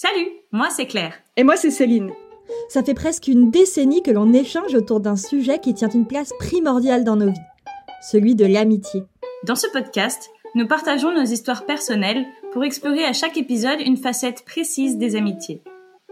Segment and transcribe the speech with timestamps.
[0.00, 1.14] Salut, moi c'est Claire.
[1.36, 2.12] Et moi c'est Céline.
[2.68, 6.32] Ça fait presque une décennie que l'on échange autour d'un sujet qui tient une place
[6.38, 7.46] primordiale dans nos vies,
[8.00, 9.02] celui de l'amitié.
[9.44, 14.44] Dans ce podcast, nous partageons nos histoires personnelles pour explorer à chaque épisode une facette
[14.44, 15.62] précise des amitiés.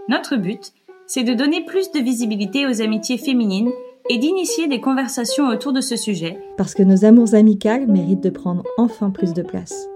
[0.08, 0.72] Notre but,
[1.06, 3.70] c'est de donner plus de visibilité aux amitiés féminines
[4.10, 6.40] et d'initier des conversations autour de ce sujet.
[6.56, 9.86] Parce que nos amours amicales méritent de prendre enfin plus de place.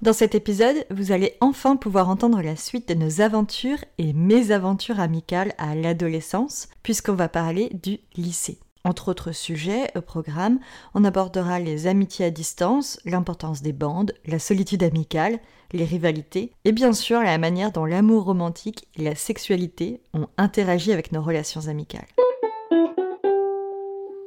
[0.00, 5.00] Dans cet épisode, vous allez enfin pouvoir entendre la suite de nos aventures et mésaventures
[5.00, 8.60] amicales à l'adolescence, puisqu'on va parler du lycée.
[8.84, 10.60] Entre autres sujets au programme,
[10.94, 15.40] on abordera les amitiés à distance, l'importance des bandes, la solitude amicale,
[15.72, 20.92] les rivalités, et bien sûr la manière dont l'amour romantique et la sexualité ont interagi
[20.92, 22.06] avec nos relations amicales.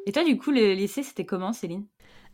[0.06, 1.86] Et toi, du coup, le lycée, c'était comment, Céline?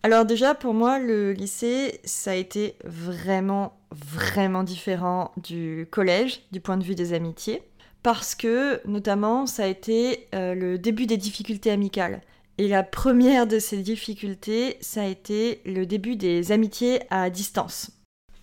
[0.04, 6.62] Alors déjà, pour moi, le lycée, ça a été vraiment, vraiment différent du collège, du
[6.62, 7.64] point de vue des amitiés,
[8.04, 12.22] parce que, notamment, ça a été euh, le début des difficultés amicales.
[12.58, 17.92] Et la première de ces difficultés, ça a été le début des amitiés à distance.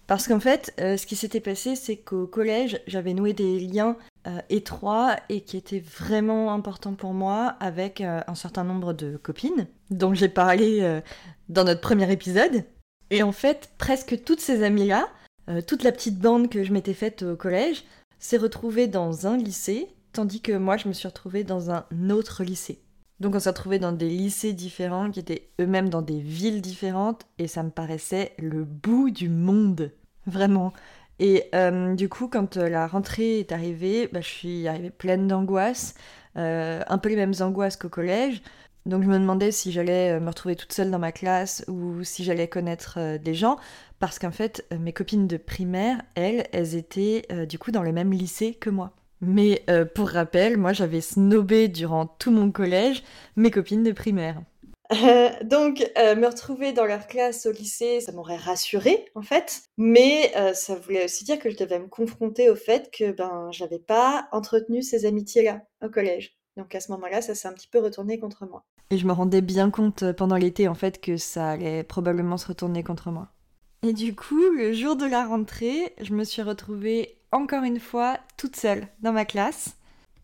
[0.06, 3.96] Parce qu'en fait, euh, ce qui s'était passé, c'est qu'au collège, j'avais noué des liens
[4.26, 9.66] euh, étroits et qui étaient vraiment importants pour moi avec un certain nombre de copines,
[9.90, 11.00] dont j'ai parlé
[11.48, 12.64] dans notre premier épisode.
[13.10, 15.08] Et en fait, presque toutes ces amies-là,
[15.48, 17.84] euh, toute la petite bande que je m'étais faite au collège,
[18.18, 22.44] s'est retrouvée dans un lycée, tandis que moi, je me suis retrouvée dans un autre
[22.44, 22.80] lycée.
[23.20, 27.26] Donc on s'est retrouvés dans des lycées différents, qui étaient eux-mêmes dans des villes différentes,
[27.38, 29.92] et ça me paraissait le bout du monde,
[30.26, 30.72] vraiment.
[31.18, 35.28] Et euh, du coup, quand euh, la rentrée est arrivée, bah, je suis arrivée pleine
[35.28, 35.94] d'angoisse,
[36.36, 38.42] un peu les mêmes angoisses qu'au collège.
[38.86, 42.04] Donc je me demandais si j'allais euh, me retrouver toute seule dans ma classe ou
[42.04, 43.56] si j'allais connaître euh, des gens,
[43.98, 47.92] parce qu'en fait, euh, mes copines de primaire, elles, elles étaient du coup dans le
[47.92, 48.92] même lycée que moi.
[49.20, 53.02] Mais pour rappel, moi j'avais snobé durant tout mon collège
[53.36, 54.42] mes copines de primaire.
[54.90, 60.74] Donc, me retrouver dans leur classe au lycée, ça m'aurait rassurée en fait, mais ça
[60.74, 64.82] voulait aussi dire que je devais me confronter au fait que ben j'avais pas entretenu
[64.82, 66.38] ces amitiés-là au collège.
[66.56, 68.64] Donc à ce moment-là, ça s'est un petit peu retourné contre moi.
[68.90, 72.36] Et je me rendais bien compte euh, pendant l'été en fait que ça allait probablement
[72.36, 73.28] se retourner contre moi.
[73.82, 78.18] Et du coup, le jour de la rentrée, je me suis retrouvée encore une fois
[78.36, 79.76] toute seule dans ma classe.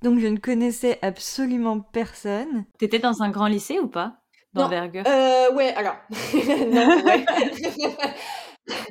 [0.02, 2.64] Donc je ne connaissais absolument personne.
[2.78, 4.19] T'étais dans un grand lycée ou pas?
[4.52, 5.96] D'envergure euh, Ouais, alors.
[6.34, 7.24] non, ouais.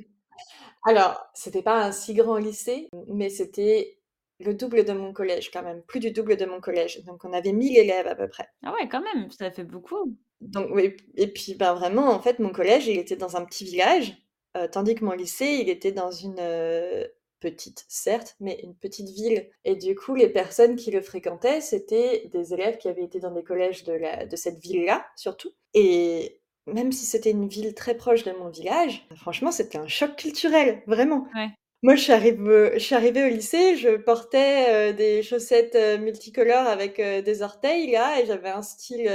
[0.85, 3.99] alors, c'était pas un si grand lycée, mais c'était
[4.39, 7.03] le double de mon collège quand même, plus du double de mon collège.
[7.03, 8.47] Donc on avait 1000 élèves à peu près.
[8.63, 10.15] Ah ouais, quand même, ça fait beaucoup.
[10.41, 13.65] Donc oui, et puis ben vraiment, en fait, mon collège, il était dans un petit
[13.65, 14.15] village,
[14.55, 17.05] euh, tandis que mon lycée, il était dans une euh,
[17.39, 19.49] petite, certes, mais une petite ville.
[19.65, 23.31] Et du coup, les personnes qui le fréquentaient, c'était des élèves qui avaient été dans
[23.31, 25.51] des collèges de, la, de cette ville-là, surtout.
[25.73, 30.15] Et même si c'était une ville très proche de mon village, franchement, c'était un choc
[30.15, 31.27] culturel, vraiment.
[31.35, 31.49] Ouais.
[31.81, 35.97] Moi, je suis, arrivée, je suis arrivée au lycée, je portais euh, des chaussettes euh,
[35.97, 39.09] multicolores avec euh, des orteils, là, et j'avais un style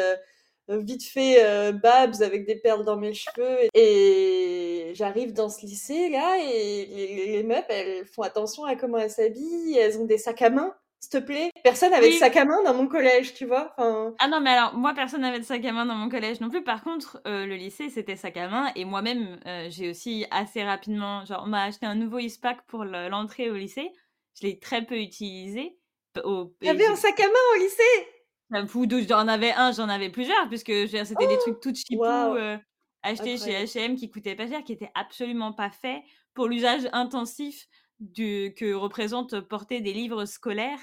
[0.68, 3.68] vite fait babs avec des perles dans mes cheveux.
[3.74, 8.98] Et j'arrive dans ce lycée, là, et les, les meufs, elles font attention à comment
[8.98, 10.74] elles s'habillent, elles ont des sacs à main
[11.04, 11.50] s'il te plaît.
[11.62, 13.74] Personne n'avait de sac à main dans mon collège, tu vois.
[13.76, 16.48] Ah non, mais alors, moi, personne n'avait de sac à main dans mon collège non
[16.48, 16.64] plus.
[16.64, 18.72] Par contre, euh, le lycée, c'était sac à main.
[18.74, 22.84] Et moi-même, euh, j'ai aussi assez rapidement, genre, on m'a acheté un nouveau ISPAC pour
[22.84, 23.92] l'entrée au lycée.
[24.40, 25.78] Je l'ai très peu utilisé.
[26.14, 28.08] T'avais un sac à main au lycée?
[28.50, 32.56] J'en avais un, j'en avais plusieurs, puisque c'était des oh, trucs tout cheapou euh,
[33.02, 36.02] achetés chez H&M qui coûtaient pas cher, qui étaient absolument pas faits
[36.34, 37.66] pour l'usage intensif
[38.00, 40.80] du, que représente porter des livres scolaires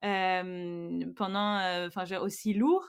[0.00, 2.84] pendant, enfin, aussi lourd.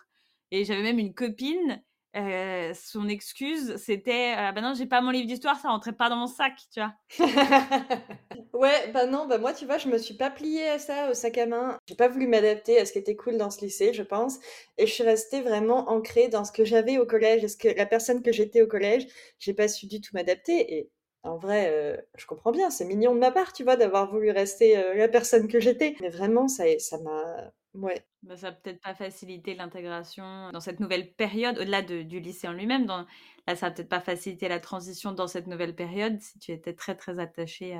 [0.51, 1.81] Et j'avais même une copine,
[2.13, 6.15] son excuse, c'était «Ah bah non, j'ai pas mon livre d'histoire, ça rentrait pas dans
[6.17, 6.93] mon sac, tu vois.
[8.53, 11.13] ouais, bah non, bah moi, tu vois, je me suis pas pliée à ça, au
[11.13, 11.77] sac à main.
[11.87, 14.39] J'ai pas voulu m'adapter à ce qui était cool dans ce lycée, je pense.
[14.77, 17.67] Et je suis restée vraiment ancrée dans ce que j'avais au collège, et ce que
[17.69, 19.07] la personne que j'étais au collège.
[19.39, 20.73] J'ai pas su du tout m'adapter.
[20.77, 20.89] Et
[21.23, 24.31] en vrai, euh, je comprends bien, c'est mignon de ma part, tu vois, d'avoir voulu
[24.31, 25.95] rester euh, la personne que j'étais.
[26.01, 27.51] Mais vraiment, ça, ça m'a.
[27.73, 28.03] Ouais.
[28.23, 32.53] Bah, ça n'a peut-être pas facilité l'intégration dans cette nouvelle période, au-delà du lycée en
[32.53, 32.85] lui-même.
[32.85, 36.73] Là, ça n'a peut-être pas facilité la transition dans cette nouvelle période si tu étais
[36.73, 37.75] très, très attachée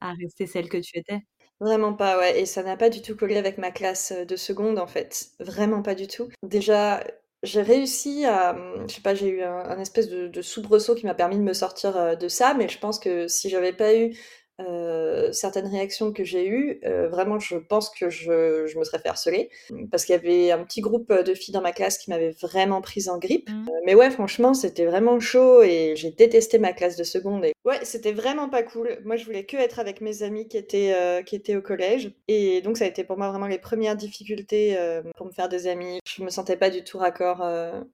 [0.00, 1.20] à, rester celle que tu étais.
[1.60, 2.40] Vraiment pas, ouais.
[2.40, 5.28] Et ça n'a pas du tout collé avec ma classe euh, de seconde, en fait.
[5.38, 6.28] Vraiment pas du tout.
[6.42, 7.02] Déjà,
[7.42, 11.14] j'ai réussi à, mmh, je sais pas, j'ai eu un, espèce de, soubresaut qui m'a
[11.14, 14.14] permis de me sortir de ça, mais je pense que si j'avais pas eu
[14.60, 18.98] euh, certaines réactions que j'ai eues, euh, vraiment, je pense que je, je me serais
[18.98, 19.50] fait harceler.
[19.90, 22.80] Parce qu'il y avait un petit groupe de filles dans ma classe qui m'avaient vraiment
[22.80, 23.50] prise en grippe.
[23.50, 23.68] Mmh.
[23.68, 27.44] Euh, mais ouais, franchement, c'était vraiment chaud et j'ai détesté ma classe de seconde.
[27.44, 28.98] Et ouais, c'était vraiment pas cool.
[29.04, 30.94] Moi, je voulais que être avec mes amis qui étaient,
[31.26, 32.12] qui étaient au collège.
[32.28, 34.76] Et donc, ça a été pour moi vraiment les premières difficultés
[35.16, 36.00] pour me faire des amis.
[36.06, 37.42] Je me sentais pas du tout raccord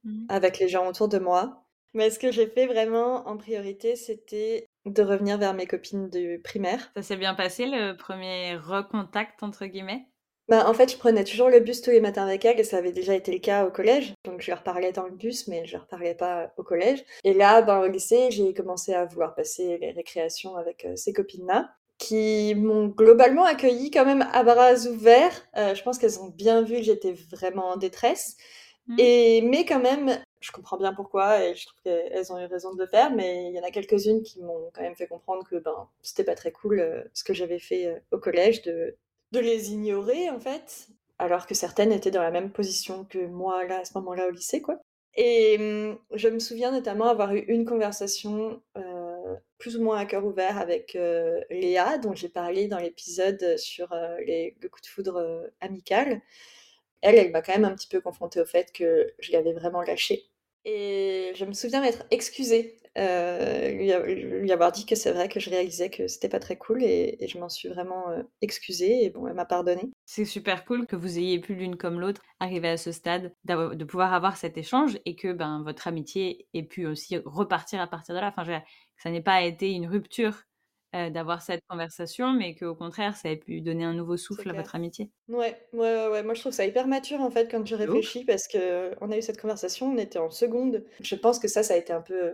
[0.03, 0.25] Mmh.
[0.29, 1.63] avec les gens autour de moi.
[1.93, 6.39] Mais ce que j'ai fait vraiment en priorité, c'était de revenir vers mes copines du
[6.43, 6.91] primaire.
[6.95, 10.05] Ça s'est bien passé le premier recontact entre guillemets?
[10.51, 12.77] Bah, en fait, je prenais toujours le bus tous les matins avec elles et ça
[12.77, 14.13] avait déjà été le cas au collège.
[14.25, 17.05] Donc je leur parlais dans le bus, mais je leur parlais pas au collège.
[17.23, 21.13] Et là, ben, au lycée, j'ai commencé à vouloir passer les récréations avec euh, ces
[21.13, 25.47] copines-là qui m'ont globalement accueilli quand même à bras ouverts.
[25.55, 28.35] Euh, je pense qu'elles ont bien vu que j'étais vraiment en détresse.
[28.87, 28.95] Mmh.
[28.97, 32.73] Et, mais quand même, je comprends bien pourquoi et je trouve qu'elles ont eu raison
[32.73, 35.47] de le faire, mais il y en a quelques-unes qui m'ont quand même fait comprendre
[35.47, 38.97] que ben, c'était pas très cool euh, ce que j'avais fait euh, au collège, de,
[39.31, 40.87] de les ignorer en fait,
[41.19, 44.31] alors que certaines étaient dans la même position que moi là à ce moment-là au
[44.31, 44.79] lycée quoi.
[45.15, 50.05] Et hum, je me souviens notamment avoir eu une conversation euh, plus ou moins à
[50.05, 50.97] cœur ouvert avec
[51.51, 56.21] Léa, dont j'ai parlé dans l'épisode sur le coup de foudre amical.
[57.01, 59.81] Elle, elle m'a quand même un petit peu confrontée au fait que je l'avais vraiment
[59.83, 60.30] lâché.
[60.65, 65.49] Et je me souviens m'être excusée, euh, lui, avoir dit que c'est vrai que je
[65.49, 69.27] réalisais que c'était pas très cool et, je m'en suis vraiment euh, excusée et bon,
[69.27, 69.91] elle m'a pardonné.
[70.05, 73.83] C'est super cool que vous ayez pu l'une comme l'autre arriver à ce stade, de
[73.85, 78.13] pouvoir avoir cet échange et que ben, votre amitié ait pu aussi repartir à partir
[78.13, 78.33] de là.
[78.35, 78.63] Enfin, que
[78.97, 80.43] ça n'ait pas été une rupture
[80.93, 84.53] euh, d'avoir cette conversation, mais qu'au contraire, ça ait pu donner un nouveau souffle à
[84.53, 85.09] votre amitié.
[85.29, 86.23] Ouais, ouais, ouais, ouais.
[86.23, 87.77] Moi je trouve ça hyper mature en fait quand ouf.
[87.77, 90.83] réfléchis parce que on a eu cette conversation, on était en seconde.
[90.99, 92.33] Je pense que ça, ça a été un peu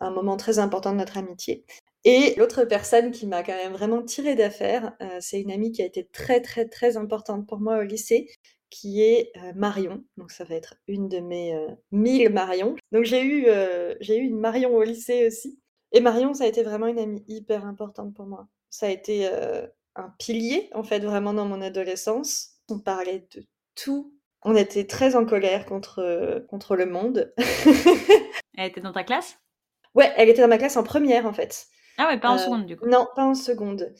[0.00, 1.64] un moment très important de notre amitié.
[2.02, 5.82] Et l'autre personne qui m'a quand même vraiment tiré d'affaire, euh, c'est une amie qui
[5.82, 8.28] a été très très très importante pour moi au lycée,
[8.68, 10.02] qui est euh, Marion.
[10.16, 11.56] Donc ça va être une de mes
[11.92, 12.74] mille Marion.
[12.90, 13.46] Donc j'ai eu,
[14.00, 15.61] j'ai eu une Marion au lycée aussi.
[15.92, 18.48] Et Marion, ça a été vraiment une amie hyper importante pour moi.
[18.70, 22.50] Ça a été euh, un pilier, en fait, vraiment dans mon adolescence.
[22.70, 23.44] On parlait de
[23.74, 24.14] tout.
[24.42, 27.32] On était très en colère contre, euh, contre le monde.
[28.56, 29.36] Elle était dans ta classe?
[29.94, 31.66] Ouais, elle était dans ma classe en première, en fait.
[31.98, 32.86] Ah ouais, pas en Euh, seconde du coup.
[32.86, 33.92] Non, pas en seconde.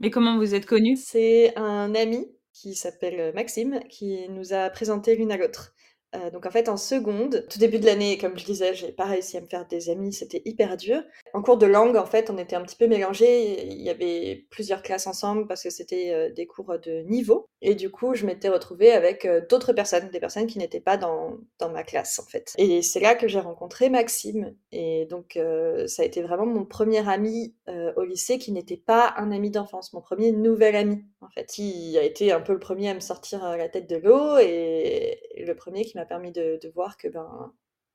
[0.00, 0.98] Mais comment vous êtes connus?
[1.02, 5.74] C'est un ami qui s'appelle Maxime qui nous a présenté l'une à l'autre.
[6.14, 9.04] Euh, donc en fait en seconde, tout début de l'année, comme je disais, j'ai pas
[9.04, 11.02] réussi à me faire des amis, c'était hyper dur.
[11.32, 13.64] En cours de langue, en fait, on était un petit peu mélangés.
[13.66, 17.46] Il y avait plusieurs classes ensemble parce que c'était euh, des cours de niveau.
[17.62, 20.96] Et du coup, je m'étais retrouvée avec euh, d'autres personnes, des personnes qui n'étaient pas
[20.96, 22.52] dans, dans ma classe en fait.
[22.58, 24.54] Et c'est là que j'ai rencontré Maxime.
[24.70, 25.38] Et donc
[25.86, 27.54] ça a été vraiment mon premier ami
[27.96, 31.96] au lycée qui n'était pas un ami d'enfance, mon premier nouvel ami en fait, qui
[31.98, 35.18] a été un peu le premier à me sortir euh, la tête de l'eau et
[35.36, 37.52] le premier qui m'a permis de, de voir que ben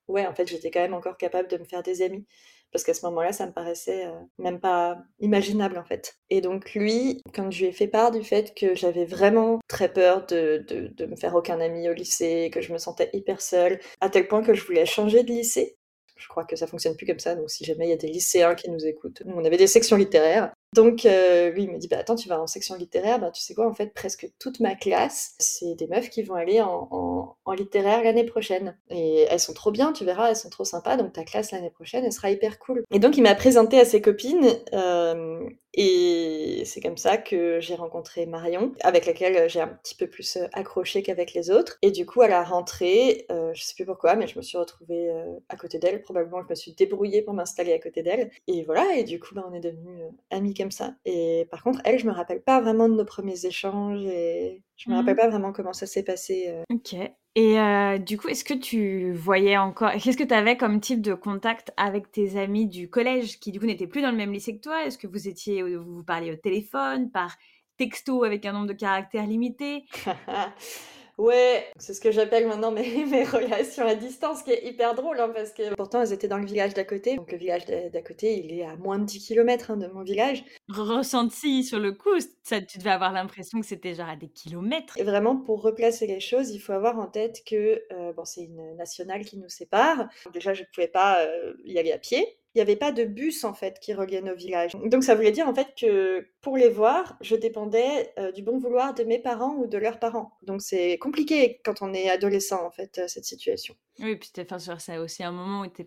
[0.07, 2.25] ouais, en fait, j'étais quand même encore capable de me faire des amis.
[2.71, 6.15] Parce qu'à ce moment-là, ça me paraissait euh, même pas imaginable, en fait.
[6.29, 9.91] Et donc, lui, quand je lui ai fait part du fait que j'avais vraiment très
[9.91, 13.41] peur de, de, de me faire aucun ami au lycée, que je me sentais hyper
[13.41, 15.77] seule, à tel point que je voulais changer de lycée.
[16.17, 18.07] Je crois que ça fonctionne plus comme ça, donc si jamais il y a des
[18.07, 20.51] lycéens qui nous écoutent, nous on avait des sections littéraires.
[20.75, 23.41] Donc euh, lui il me dit bah attends tu vas en section littéraire, bah tu
[23.41, 27.35] sais quoi en fait presque toute ma classe c'est des meufs qui vont aller en,
[27.57, 28.77] littéraire l'année prochaine.
[28.89, 30.97] Et elles sont trop bien tu verras elles sont trop sympas.
[30.97, 32.83] Donc ta classe l'année prochaine elle sera hyper cool.
[32.91, 37.75] Et donc il m'a présenté à ses copines euh, et c'est comme ça que j'ai
[37.75, 41.77] rencontré Marion avec laquelle j'ai un petit peu plus accroché qu'avec les autres.
[41.83, 44.57] Et du coup à la rentrée euh, je sais plus pourquoi mais je me suis
[44.57, 46.01] retrouvée euh, à côté d'elle.
[46.01, 48.31] Probablement je me suis débrouillée pour m'installer à côté d'elle.
[48.47, 50.95] Et voilà et du coup bah, on est devenus euh, amis comme ça.
[51.05, 54.89] Et par contre, elle, je me rappelle pas vraiment de nos premiers échanges et je
[54.89, 56.45] me rappelle pas vraiment comment ça s'est passé.
[56.49, 56.63] euh.
[56.73, 56.95] Ok.
[57.35, 59.91] Et euh, du coup, est-ce que tu voyais encore...
[59.91, 63.59] Qu'est-ce que tu avais comme type de contact avec tes amis du collège qui, du
[63.59, 64.85] coup, n'étaient plus dans le même lycée que toi?
[64.85, 65.61] Est-ce que vous étiez...
[65.61, 67.37] Vous vous parliez au téléphone, par
[67.77, 69.85] texto avec un nombre de caractères limité
[71.17, 75.19] Ouais, c'est ce que j'appelle maintenant mes, mes relations à distance, qui est hyper drôle,
[75.19, 77.15] hein, parce que pourtant elles étaient dans le village d'à côté.
[77.15, 80.43] Donc le village d'à côté, il est à moins de 10 km de mon village.
[80.69, 84.97] Ressenti sur le coup, ça, tu devais avoir l'impression que c'était genre à des kilomètres.
[84.97, 88.43] Et vraiment, pour replacer les choses, il faut avoir en tête que euh, bon, c'est
[88.43, 90.07] une nationale qui nous sépare.
[90.33, 92.37] Déjà, je ne pouvais pas euh, y aller à pied.
[92.57, 94.71] Il n'y avait pas de bus en fait qui reliait nos villages.
[94.85, 98.57] Donc ça voulait dire en fait que pour les voir, je dépendais euh, du bon
[98.57, 100.31] vouloir de mes parents ou de leurs parents.
[100.41, 103.75] Donc c'est compliqué quand on est adolescent en fait euh, cette situation.
[103.99, 105.85] Oui, puis t'es- enfin, sur- c'est aussi un moment où t'es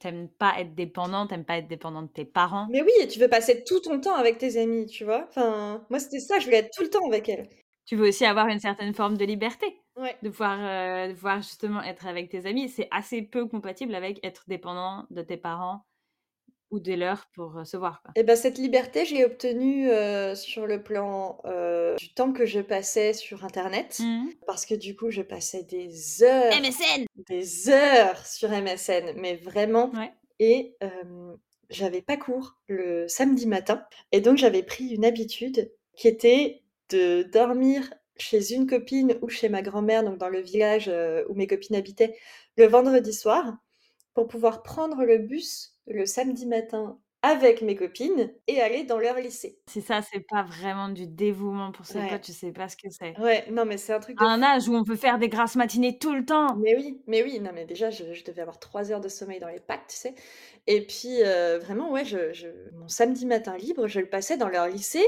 [0.00, 2.66] t'aimes pas être dépendant, t'aimes pas être dépendant de tes parents.
[2.72, 5.26] Mais oui, et tu veux passer tout ton temps avec tes amis, tu vois.
[5.28, 7.48] Enfin, moi c'était ça, je voulais être tout le temps avec elles.
[7.86, 10.16] Tu veux aussi avoir une certaine forme de liberté, Ouais.
[10.22, 12.68] de pouvoir, euh, de pouvoir justement être avec tes amis.
[12.68, 15.84] C'est assez peu compatible avec être dépendant de tes parents
[16.70, 18.02] ou des leurs pour euh, se voir.
[18.02, 18.12] Quoi.
[18.16, 22.46] Et ben cette liberté, je l'ai obtenue euh, sur le plan euh, du temps que
[22.46, 24.28] je passais sur Internet, Mmh.
[24.46, 29.90] parce que du coup, je passais des heures, MSN des heures sur MSN, mais vraiment.
[29.90, 30.12] Ouais.
[30.38, 31.34] Et euh,
[31.68, 37.22] j'avais pas cours le samedi matin, et donc j'avais pris une habitude qui était de
[37.22, 41.46] dormir chez une copine ou chez ma grand-mère, donc dans le village euh, où mes
[41.46, 42.16] copines habitaient,
[42.56, 43.56] le vendredi soir,
[44.14, 49.16] pour pouvoir prendre le bus le samedi matin avec mes copines et aller dans leur
[49.18, 49.60] lycée.
[49.68, 52.08] Si ça, c'est pas vraiment du dévouement pour ses Ouais.
[52.08, 53.18] potes, je sais pas ce que c'est.
[53.18, 55.28] Ouais, non, mais c'est un truc de À un âge où on peut faire des
[55.28, 56.56] grasses matinées tout le temps.
[56.56, 59.38] Mais oui, mais oui, non, mais déjà, je, je devais avoir trois heures de sommeil
[59.38, 60.14] dans les pattes, tu sais.
[60.66, 64.48] Et puis, euh, vraiment, ouais, je, je- mon samedi matin libre, je le passais dans
[64.48, 65.04] leur lycée.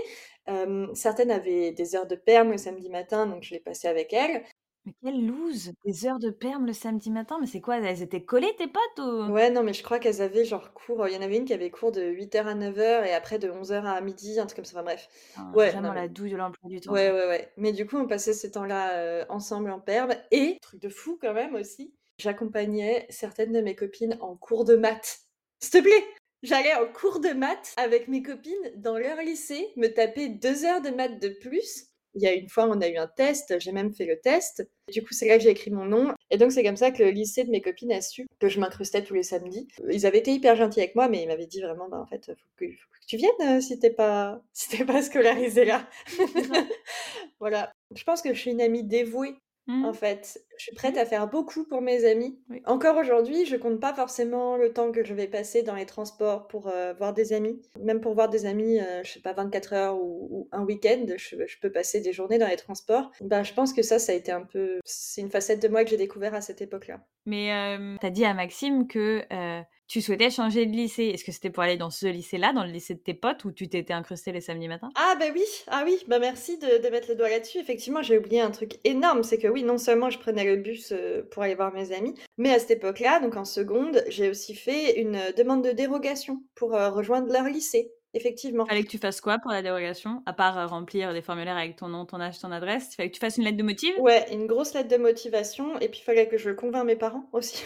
[0.49, 4.13] Euh, certaines avaient des heures de perme le samedi matin, donc je les passais avec
[4.13, 4.45] elles.
[4.85, 8.25] Mais quelle loose Des heures de perme le samedi matin, mais c'est quoi Elles étaient
[8.25, 9.33] collées tes potes ou?
[9.33, 11.07] Ouais, non, mais je crois qu'elles avaient genre cours.
[11.07, 13.49] Il y en avait une qui avait cours de 8h à 9h et après de
[13.49, 14.75] 11h à midi, un truc comme ça.
[14.77, 15.09] Enfin bref.
[15.37, 16.93] Enfin, Ouais, Vraiment mais- la douille de l'emploi du temps.
[16.93, 17.19] Ouais, quoi.
[17.21, 17.53] ouais, ouais.
[17.57, 20.15] Mais du coup, on passait ce temps-là ensemble en perme.
[20.33, 24.75] Et, truc de fou quand même aussi, j'accompagnais certaines de mes copines en cours de
[24.75, 25.21] maths.
[25.61, 26.05] S'il te plaît
[26.43, 30.81] J'allais en cours de maths avec mes copines dans leur lycée, me taper deux heures
[30.83, 31.92] de maths de plus.
[32.15, 34.69] Il y a une fois, on a eu un test, j'ai même fait le test.
[34.91, 36.13] Du coup, c'est là que j'ai écrit mon nom.
[36.31, 38.61] Et donc, c'est comme ça que le lycée de mes copines a su que je
[38.61, 39.69] m'incrustais tous les samedis.
[39.91, 42.27] Ils avaient été hyper gentils avec moi, mais ils m'avaient dit vraiment, bah, en fait,
[42.27, 45.89] faut que, faut que tu viennes euh, si t'es pas, si t'es pas scolarisé là.
[47.41, 47.73] voilà.
[47.95, 49.35] Je pense que je suis une amie dévouée,
[49.69, 50.45] En fait.
[50.59, 52.39] Je suis prête à faire beaucoup pour mes amis.
[52.51, 52.63] Oui.
[52.67, 56.47] Encore aujourd'hui, je compte pas forcément le temps que je vais passer dans les transports
[56.47, 57.61] pour euh, voir des amis.
[57.81, 61.07] Même pour voir des amis, euh, je sais pas, 24 heures ou, ou un week-end,
[61.17, 63.11] je, je peux passer des journées dans les transports.
[63.21, 64.79] Bah, je pense que ça, ça a été un peu...
[64.85, 67.01] C'est une facette de moi que j'ai découvert à cette époque-là.
[67.27, 71.05] Mais euh, t'as dit à Maxime que euh, tu souhaitais changer de lycée?
[71.07, 73.53] Est-ce que c'était pour aller dans ce lycée-là, dans le lycée de tes potes, où
[73.53, 74.91] tu t'étais incrusté les samedis matins?
[74.95, 77.59] Ah bah oui, ah oui, bah merci de, de mettre le doigt là-dessus.
[77.59, 80.93] Effectivement, j'ai oublié un truc énorme, c'est que oui, non seulement je prenais le bus
[80.93, 84.55] euh, pour aller voir mes amis, mais à cette époque-là, donc en seconde, j'ai aussi
[84.55, 87.93] fait une euh, demande de dérogation pour euh, rejoindre leur lycée.
[88.15, 88.67] Effectivement.
[88.67, 91.77] Fallait que tu fasses quoi pour la dérogation À part euh, remplir des formulaires avec
[91.77, 93.95] ton nom, ton âge, ton adresse, il fallait que tu fasses une lettre de motif
[93.99, 97.29] Ouais, une grosse lettre de motivation, et puis il fallait que je convainc mes parents
[97.33, 97.65] aussi.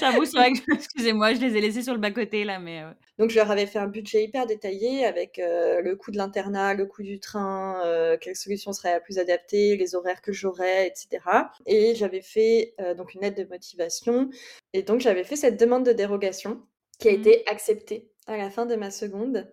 [0.00, 2.90] J'avoue, c'est vrai que, excusez-moi, je les ai laissés sur le bas-côté là, mais euh,
[3.18, 6.74] Donc je leur avais fait un budget hyper détaillé avec euh, le coût de l'internat,
[6.74, 7.80] le coût du train,
[8.20, 11.50] quelle solution serait la plus adaptée, les horaires que j'aurais, etc.
[11.66, 14.28] Et j'avais fait donc une lettre de motivation.
[14.72, 16.62] Et donc j'avais fait cette demande de dérogation
[16.98, 17.20] qui a Mhm.
[17.20, 19.52] été acceptée à la fin de ma seconde.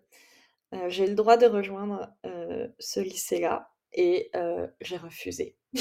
[0.74, 5.56] Euh, j'ai le droit de rejoindre euh, ce lycée-là et euh, j'ai refusé.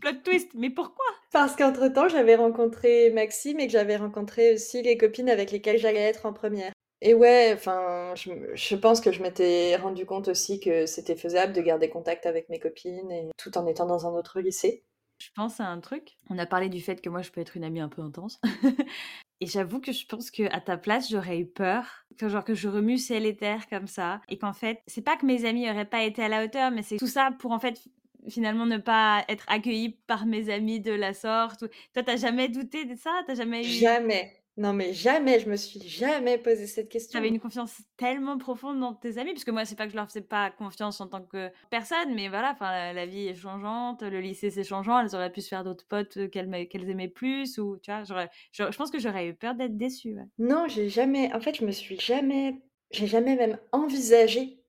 [0.00, 0.50] plot twist.
[0.54, 1.04] Mais pourquoi?
[1.32, 6.00] Parce qu'entre-temps, j'avais rencontré Maxime et que j'avais rencontré aussi les copines avec lesquelles j'allais
[6.00, 6.72] être en première.
[7.02, 11.52] Et ouais, enfin, je, je pense que je m'étais rendu compte aussi que c'était faisable
[11.52, 14.82] de garder contact avec mes copines et tout en étant dans un autre lycée.
[15.18, 16.18] Je pense à un truc.
[16.30, 18.40] On a parlé du fait que moi, je peux être une amie un peu intense.
[19.40, 22.04] et j'avoue que je pense que à ta place, j'aurais eu peur.
[22.18, 24.20] Que genre que je remue ciel et terre comme ça.
[24.28, 26.82] Et qu'en fait, c'est pas que mes amis auraient pas été à la hauteur, mais
[26.82, 27.80] c'est tout ça pour en fait
[28.28, 31.64] finalement ne pas être accueillie par mes amis de la sorte.
[31.94, 33.10] Toi, t'as jamais douté de ça?
[33.26, 33.70] T'as jamais eu...
[33.70, 34.42] Jamais.
[34.58, 37.18] Non, mais jamais, je me suis jamais posé cette question.
[37.18, 39.96] T'avais une confiance tellement profonde dans tes amis, parce que moi, c'est pas que je
[39.96, 43.34] leur faisais pas confiance en tant que personne, mais voilà, enfin, la, la vie est
[43.34, 46.64] changeante, le lycée c'est changeant, elles auraient pu se faire d'autres potes euh, qu'elles m'a-
[46.64, 49.76] qu'elles aimaient plus, ou tu vois, j'aurais- j'aurais- je pense que j'aurais eu peur d'être
[49.76, 50.14] déçue.
[50.14, 50.24] ouais.
[50.38, 51.32] Non, j'ai jamais.
[51.34, 52.62] En fait, je me suis jamais.
[52.90, 54.62] J'ai jamais même envisagé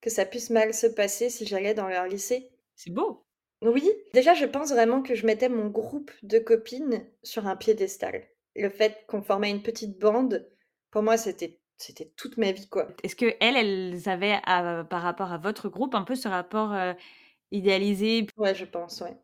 [0.00, 2.50] que ça puisse mal se passer si j'allais dans leur lycée.
[2.76, 3.24] C'est beau.
[3.62, 8.24] Oui, déjà, je pense vraiment que je mettais mon groupe de copines sur un piédestal.
[8.56, 10.48] Le fait qu'on formait une petite bande,
[10.90, 12.88] pour moi, c'était c'était toute ma vie, quoi.
[13.02, 16.72] Est-ce que elles, elles avaient à- par rapport à votre groupe un peu ce rapport
[16.72, 16.94] euh,
[17.52, 18.26] idéalisé?
[18.36, 19.16] Ouais, je pense, ouais.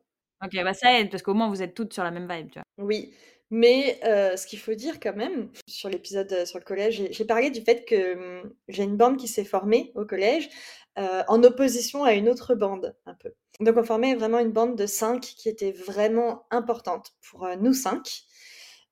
[0.44, 2.58] Ok, bah ça aide, parce qu'au moins vous êtes toutes sur la même vibe, tu
[2.58, 2.64] vois.
[2.78, 3.12] Oui,
[3.50, 7.25] mais euh, ce qu'il faut dire quand même, sur l'épisode euh, sur le collège, j'ai-
[7.25, 10.49] parlé du fait que hum, j'ai une bande qui s'est formée au collège
[10.99, 13.32] euh, en opposition à une autre bande, un peu.
[13.61, 18.23] Donc on formait vraiment une bande de cinq qui était vraiment importante pour nous cinq.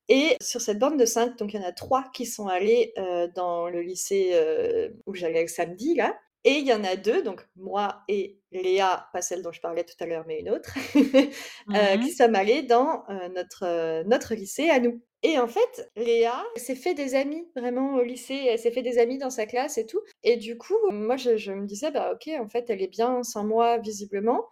[0.09, 2.93] Et sur cette bande de cinq, donc il y en a trois qui sont allés
[2.97, 6.17] euh, dans le lycée euh, où j'allais le samedi, là.
[6.43, 9.83] Et il y en a deux, donc moi et Léa, pas celle dont je parlais
[9.83, 13.03] tout à l'heure, mais une autre, euh, qui Mmh sommes allées dans
[13.35, 15.01] notre, notre lycée à nous.
[15.23, 18.97] Et en fait, Léa s'est fait des amis vraiment au lycée, elle s'est fait des
[18.99, 19.99] amis dans sa classe et tout.
[20.23, 23.23] Et du coup, moi, je, je me disais, bah ok, en fait, elle est bien
[23.23, 24.47] sans moi, visiblement.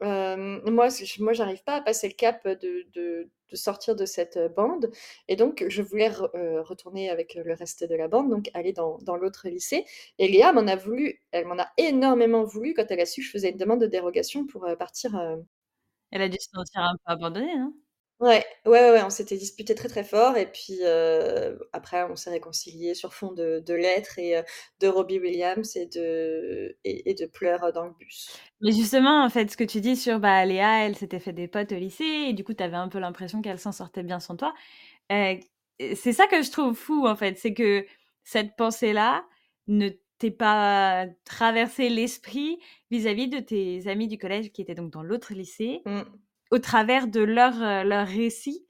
[0.00, 0.88] Moi,
[1.18, 4.90] moi, j'arrive pas à passer le cap de, de, sortir de cette bande.
[5.28, 8.98] Et donc, je voulais re- retourner avec le reste de la bande, donc aller dans,
[9.02, 9.84] dans l'autre lycée.
[10.18, 13.26] Et Léa m'en a voulu, elle m'en a énormément voulu quand elle a su que
[13.26, 15.14] je faisais une demande de dérogation pour partir.
[16.12, 17.74] Elle a dû se sentir un peu abandonnée, non?
[18.20, 20.36] Ouais, ouais, ouais, ouais, on s'était disputé très très fort.
[20.36, 24.42] Et puis euh, après, on s'est réconcilié sur fond de, de lettres et euh,
[24.80, 28.44] de Robbie Williams et de, et, et de pleurs dans le bus.
[28.60, 31.48] Mais justement, en fait, ce que tu dis sur bah, Léa, elle s'était fait des
[31.48, 34.20] potes au lycée, et du coup, tu avais un peu l'impression qu'elle s'en sortait bien
[34.20, 34.52] sans toi.
[35.12, 35.36] Euh,
[35.94, 37.86] c'est ça que je trouve fou, en fait, c'est que
[38.24, 39.24] cette pensée-là
[39.66, 42.58] ne t'ait pas traversé l'esprit
[42.90, 46.02] vis-à-vis de tes amis du collège qui étaient donc dans l'autre lycée, Mm.
[46.50, 48.66] Au travers de leur, euh, leur récit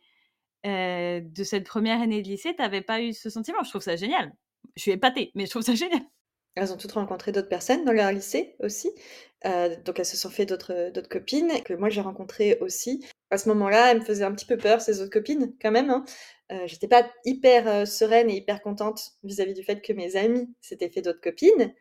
[0.67, 3.63] euh, de cette première année de lycée, t'avais pas eu ce sentiment.
[3.65, 4.33] Je trouve ça génial.
[4.77, 6.03] Je suis épatée, mais je trouve ça génial.
[6.57, 8.91] Elles ont toutes rencontré d'autres personnes dans leur lycée aussi.
[9.47, 13.07] Euh, donc elles se sont fait d'autres copines que moi j'ai rencontrées aussi.
[13.31, 15.91] À ce moment-là, elles me faisaient un petit peu peur, ces autres copines, quand même.
[15.91, 16.05] Hein.
[16.53, 20.91] Euh, J'étais pas hyper sereine et hyper contente vis-à-vis du fait que mes amis s'étaient
[20.91, 21.73] fait d'autres copines.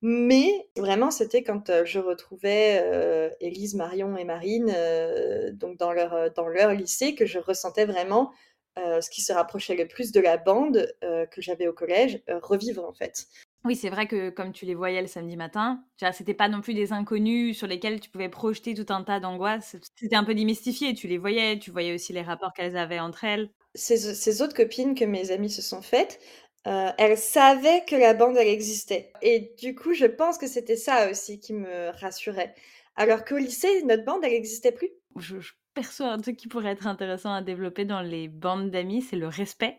[0.00, 6.32] Mais vraiment, c'était quand je retrouvais euh, Élise, Marion et Marine euh, donc dans leur,
[6.32, 8.32] dans leur lycée que je ressentais vraiment
[8.78, 12.84] euh, ce qui se rapprochait le plus de la bande que j'avais au collège, revivre
[12.84, 13.26] en fait.
[13.64, 16.74] Oui, c'est vrai que comme tu les voyais le samedi matin, c'était pas non plus
[16.74, 19.76] des inconnus sur lesquels tu pouvais projeter tout un tas d'angoisses.
[19.96, 20.94] C'était un peu démystifié.
[20.94, 23.50] Tu les voyais, tu voyais aussi les rapports qu'elles avaient entre elles.
[23.74, 26.20] ces, ces autres copines que mes amies se sont faites,
[26.68, 29.12] euh, elles savaient que la bande, elle existait.
[29.22, 32.54] Et du coup, je pense que c'était ça aussi qui me rassurait.
[32.94, 34.90] Alors qu'au lycée, notre bande, elle n'existait plus?
[35.16, 39.02] Je, je perçois un truc qui pourrait être intéressant à développer dans les bandes d'amis,
[39.02, 39.78] c'est le respect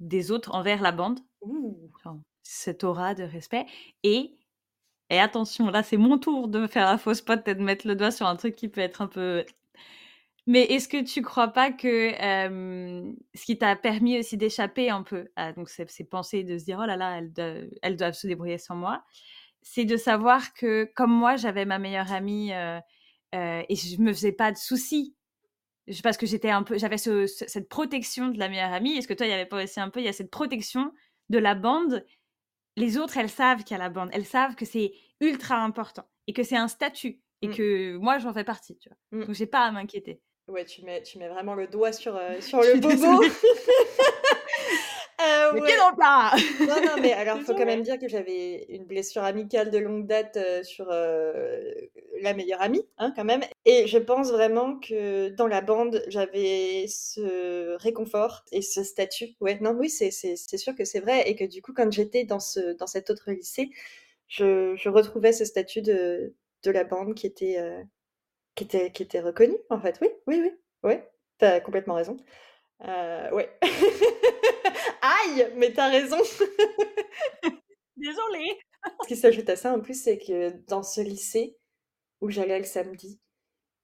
[0.00, 1.20] des autres envers la bande.
[1.42, 1.90] Ouh.
[2.02, 3.66] Genre, cette aura de respect.
[4.02, 4.36] Et,
[5.10, 7.86] et attention, là, c'est mon tour de me faire la fausse pote et de mettre
[7.86, 9.44] le doigt sur un truc qui peut être un peu
[10.46, 15.02] mais est-ce que tu crois pas que euh, ce qui t'a permis aussi d'échapper un
[15.02, 17.96] peu à donc ces, ces, pensées de se dire oh là là elles doivent, elles
[17.96, 19.04] doivent se débrouiller sans moi,
[19.62, 22.80] c'est de savoir que comme moi j'avais ma meilleure amie euh,
[23.34, 25.14] euh, et je me faisais pas de soucis
[26.02, 28.96] parce que j'étais un peu j'avais ce, ce, cette protection de la meilleure amie.
[28.96, 30.92] Est-ce que toi il y avait pas aussi un peu il y a cette protection
[31.28, 32.04] de la bande?
[32.76, 36.08] Les autres elles savent qu'il y a la bande, elles savent que c'est ultra important
[36.26, 37.54] et que c'est un statut et Mm.
[37.54, 38.78] que moi j'en fais partie.
[38.78, 39.20] Tu vois?
[39.20, 39.26] Mm.
[39.26, 40.20] Donc j'ai pas à m'inquiéter.
[40.48, 43.22] Ouais, tu mets, tu mets vraiment le doigt sur, euh, sur le bobo.
[45.20, 45.68] Euh, Le ouais.
[45.68, 48.84] pied dans le plat Non, non, mais alors, faut quand même dire que j'avais une
[48.84, 51.70] blessure amicale de longue date euh, sur euh,
[52.20, 53.42] la meilleure amie, hein, quand même.
[53.64, 59.36] Et je pense vraiment que dans la bande, j'avais ce réconfort et ce statut.
[59.40, 61.28] Ouais, non, oui, c'est sûr que c'est vrai.
[61.30, 63.70] Et que du coup, quand j'étais dans, ce, dans cet autre lycée,
[64.26, 67.58] je, je retrouvais ce statut de, de la bande qui était,
[68.54, 69.98] qui, était, qui était reconnu, en fait.
[70.00, 70.52] Oui, oui, oui.
[70.82, 72.16] Ouais, t'as complètement raison.
[72.84, 73.50] Euh, ouais.
[75.02, 76.18] Aïe, mais t'as raison.
[77.96, 78.58] Désolée.
[79.02, 81.56] Ce qui s'ajoute à ça en plus, c'est que dans ce lycée
[82.20, 83.20] où j'allais le samedi,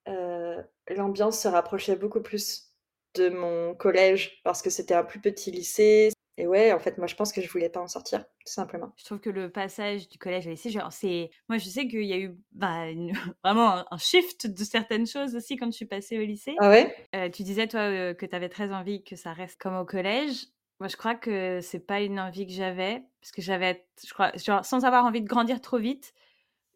[0.09, 2.73] euh, l'ambiance se rapprochait beaucoup plus
[3.15, 6.11] de mon collège parce que c'était un plus petit lycée.
[6.39, 8.93] Et ouais, en fait, moi je pense que je voulais pas en sortir, tout simplement.
[8.97, 11.31] Je trouve que le passage du collège à lycée, genre, c'est.
[11.49, 13.13] Moi, je sais qu'il y a eu bah, une-
[13.45, 16.55] vraiment un, shift de certaines choses aussi quand je suis passée au lycée.
[16.61, 16.95] Ah ouais?
[17.17, 19.85] Euh, tu disais, toi, euh, que tu avais très envie que ça reste comme au
[19.85, 20.47] collège.
[20.79, 24.31] Moi, je crois que c'est pas une envie que j'avais, parce que j'avais, je crois,
[24.37, 26.15] genre, sans avoir envie de grandir trop vite,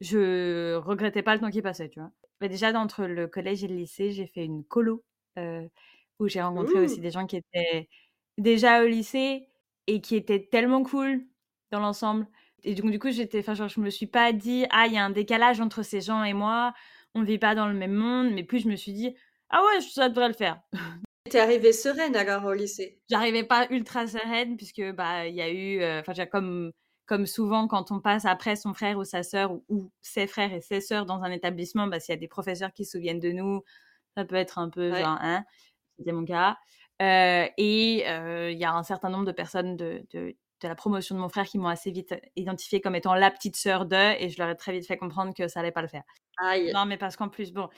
[0.00, 2.10] je regrettais pas le temps qui passait, tu vois.
[2.40, 5.04] Mais déjà, entre le collège et le lycée, j'ai fait une colo,
[5.38, 5.68] euh,
[6.18, 6.84] où j'ai rencontré Ouh.
[6.84, 7.88] aussi des gens qui étaient
[8.38, 9.48] déjà au lycée
[9.86, 11.24] et qui étaient tellement cool
[11.70, 12.26] dans l'ensemble.
[12.64, 14.98] Et donc, du coup, j'étais, enfin, genre, je me suis pas dit, ah, il y
[14.98, 16.72] a un décalage entre ces gens et moi,
[17.14, 19.14] on vit pas dans le même monde, mais plus je me suis dit,
[19.50, 20.60] ah ouais, ça devrait le faire.
[21.30, 25.50] T'es arrivée sereine alors au lycée J'arrivais pas ultra sereine puisque bah il y a
[25.50, 26.72] eu, euh, enfin euh, comme
[27.06, 30.52] comme souvent quand on passe après son frère ou sa sœur ou, ou, ses frères
[30.52, 33.20] et ses sœurs dans un établissement, bah s'il y a des professeurs qui se souviennent
[33.20, 33.62] de nous,
[34.16, 35.00] ça peut être un peu Ouais.
[35.00, 35.44] genre hein,
[35.96, 36.58] c'était mon cas.
[37.02, 40.74] Euh, et il euh, y a un certain nombre de personnes de, de de la
[40.74, 44.16] promotion de mon frère qui m'ont assez vite identifiée comme étant la petite sœur de,
[44.22, 46.04] et je leur ai très vite fait comprendre que ça allait pas le faire.
[46.38, 46.70] Aïe.
[46.72, 47.68] Non, mais parce qu'en plus, bon,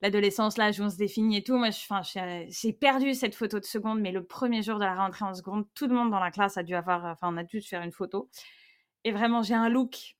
[0.00, 4.00] l'adolescence, l'âge où on se définit et tout, moi, j'ai perdu cette photo de seconde,
[4.00, 6.56] mais le premier jour de la rentrée en seconde, tout le monde dans la classe
[6.56, 8.28] a dû avoir, enfin, on a dû se faire une photo.
[9.04, 10.16] Et vraiment, j'ai un look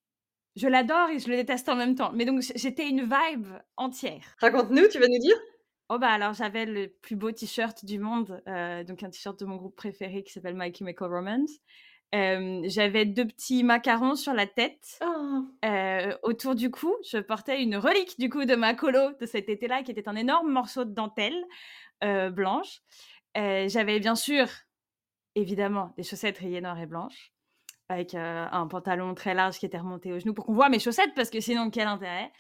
[0.57, 2.13] Je l'adore et je le déteste en même temps.
[2.13, 4.37] Mais donc, j'étais une vibe entière.
[4.39, 5.37] Raconte-nous, tu vas nous dire?
[5.89, 9.45] Oh bah alors j'avais le plus beau t-shirt du monde, euh, donc un t-shirt de
[9.45, 11.51] mon groupe préféré qui s'appelle My Chemical Romance.
[12.15, 14.99] Euh, j'avais deux petits macarons sur la tête.
[15.05, 15.45] Oh.
[15.65, 19.49] Euh, autour du cou, je portais une relique du coup de ma colo de cet
[19.49, 21.45] été-là, qui était un énorme morceau de dentelle
[22.33, 22.81] blanche.
[23.35, 24.47] J'avais bien sûr,
[25.35, 27.33] évidemment, des chaussettes rayées noires et blanches,
[27.89, 31.15] avec un pantalon très large qui était remonté aux genoux pour qu'on voit mes chaussettes,
[31.15, 32.31] parce que sinon, quel intérêt?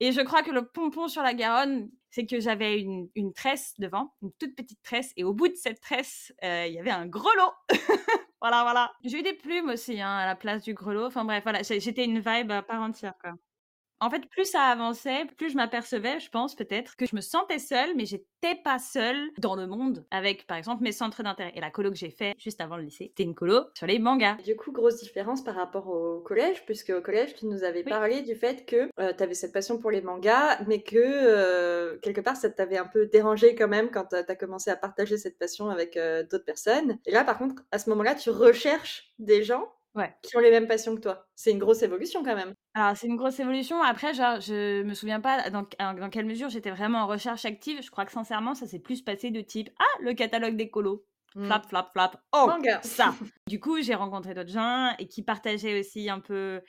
[0.00, 4.14] Et je crois que le pompon sur la Garonne, c'est que j'avais une, tresse devant,
[4.22, 7.04] une toute petite tresse, et au bout de cette tresse, euh, il y avait un
[7.04, 7.52] grelot.
[8.40, 8.90] voilà, voilà.
[9.04, 11.04] J'ai eu des plumes aussi hein, à la place du grelot.
[11.04, 13.12] Enfin bref, voilà, j'étais une vibe à part entière.
[13.20, 13.34] Quoi.
[14.00, 17.58] En fait, plus ça avançait, plus je m'apercevais, je pense peut-être, que je me sentais
[17.58, 21.52] seule, mais j'étais pas seule dans le monde avec, par exemple, mes centres d'intérêt.
[21.54, 23.98] Et la colo que j'ai fait juste avant le lycée, c'était une colo sur les
[23.98, 24.34] mangas.
[24.44, 28.20] Du coup, grosse différence par rapport au collège, puisque au collège, tu nous avais parlé
[28.20, 32.20] du fait que euh, tu avais cette passion pour les mangas, mais que euh, quelque
[32.20, 35.38] part, ça t'avait un peu dérangé quand même quand tu as commencé à partager cette
[35.38, 36.98] passion avec euh, d'autres personnes.
[37.06, 39.72] Et là, par contre, à ce moment-là, tu recherches des gens
[40.22, 41.26] qui ont les mêmes passions que toi.
[41.34, 42.54] C'est une grosse évolution quand même.
[42.74, 43.82] Alors, c'est une grosse évolution.
[43.82, 47.82] Après, genre, je me souviens pas dans, dans quelle mesure j'étais vraiment en recherche active.
[47.82, 51.04] Je crois que sincèrement, ça s'est plus passé de type Ah, le catalogue des colos.
[51.34, 51.46] Hmm.
[51.46, 52.16] Flap, flap, flap.
[52.32, 52.80] Oh, Manga.
[52.82, 53.14] ça.
[53.48, 56.60] du coup, j'ai rencontré d'autres gens et qui partageaient aussi un peu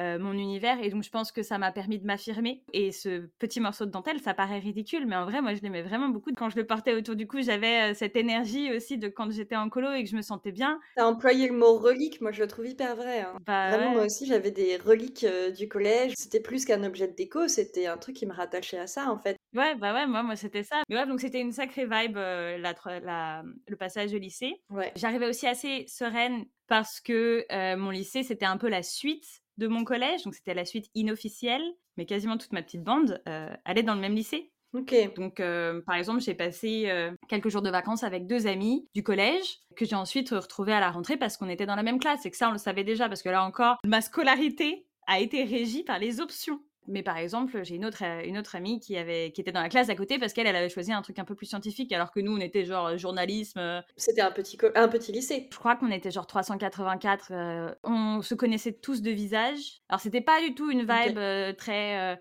[0.00, 2.62] euh, mon univers et donc je pense que ça m'a permis de m'affirmer.
[2.72, 5.82] Et ce petit morceau de dentelle ça paraît ridicule mais en vrai moi je l'aimais
[5.82, 6.30] vraiment beaucoup.
[6.34, 9.56] Quand je le portais autour du cou j'avais euh, cette énergie aussi de quand j'étais
[9.56, 10.80] en colo et que je me sentais bien.
[10.96, 13.36] T'as employé le mot relique moi je le trouve hyper vrai hein.
[13.44, 16.12] bah vraiment moi aussi j'avais des reliques euh, du collège.
[16.16, 19.18] C'était plus qu'un objet de déco c'était un truc qui me rattachait à ça en
[19.18, 19.36] fait.
[19.54, 20.82] Ouais bah ouais moi moi c'était ça.
[20.88, 22.56] Mais ouais donc c'était une sacrée vibe la,
[23.00, 24.54] la, le passage au lycée.
[24.70, 24.90] Ouais.
[24.96, 27.44] j'arrivais aussi assez sereine parce que
[27.76, 31.62] mon lycée c'était un peu la suite de mon collège, donc c'était la suite inofficielle,
[31.96, 34.52] mais quasiment toute ma petite bande euh, allait dans le même lycée.
[34.74, 34.94] Ok.
[35.16, 39.02] Donc, euh, par exemple, j'ai passé euh, quelques jours de vacances avec deux amis du
[39.02, 42.24] collège que j'ai ensuite retrouvés à la rentrée parce qu'on était dans la même classe
[42.24, 45.44] et que ça, on le savait déjà parce que là encore, ma scolarité a été
[45.44, 46.60] régie par les options.
[46.88, 49.62] Mais par exemple, j'ai une autre, euh, une autre amie qui, avait, qui était dans
[49.62, 51.92] la classe à côté parce qu'elle elle avait choisi un truc un peu plus scientifique
[51.92, 53.58] alors que nous, on était genre euh, journalisme.
[53.58, 53.80] Euh.
[53.96, 55.48] C'était un petit, un petit lycée.
[55.50, 57.76] Je crois qu'on était genre 384.
[57.84, 59.82] on se connaissait tous de visage.
[59.88, 62.18] Alors, c'était pas du tout une vibe très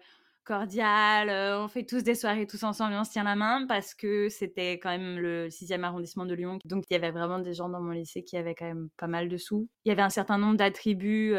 [0.52, 1.30] cordiale.
[1.58, 4.28] on fait tous des soirées tous ensemble et on se tient la main parce que
[4.28, 6.60] c'était quand même le 6e arrondissement de Lyon.
[6.66, 9.08] Donc, il y avait vraiment des gens dans mon lycée qui avaient quand même pas
[9.08, 9.70] mal de sous.
[9.86, 11.34] Il y avait un certain nombre d'attributs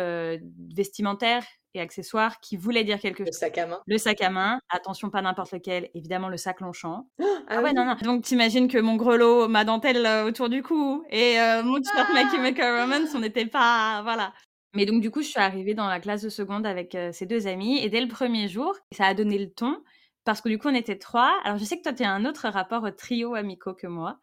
[0.75, 1.44] vestimentaires
[1.75, 3.29] et accessoires qui voulaient dire quelque chose.
[3.29, 3.81] Le sac à main.
[3.87, 7.09] Le sac à main, attention, pas n'importe lequel, évidemment le sac Longchamp.
[7.20, 7.96] ah, ah, ouais, non, non.
[8.03, 12.09] Donc t'imagines que mon grelot, ma dentelle euh, autour du cou et euh, mon t-shirt
[12.14, 14.03] ah Chemical Romance, on n'était pas.
[14.03, 14.33] Voilà.
[14.74, 17.26] Mais donc du coup, je suis arrivée dans la classe de seconde avec euh, ces
[17.26, 19.82] deux amis et dès le premier jour, ça a donné le ton
[20.24, 21.38] parce que du coup, on était trois.
[21.44, 24.18] Alors je sais que toi, tu as un autre rapport au trio amicaux que moi.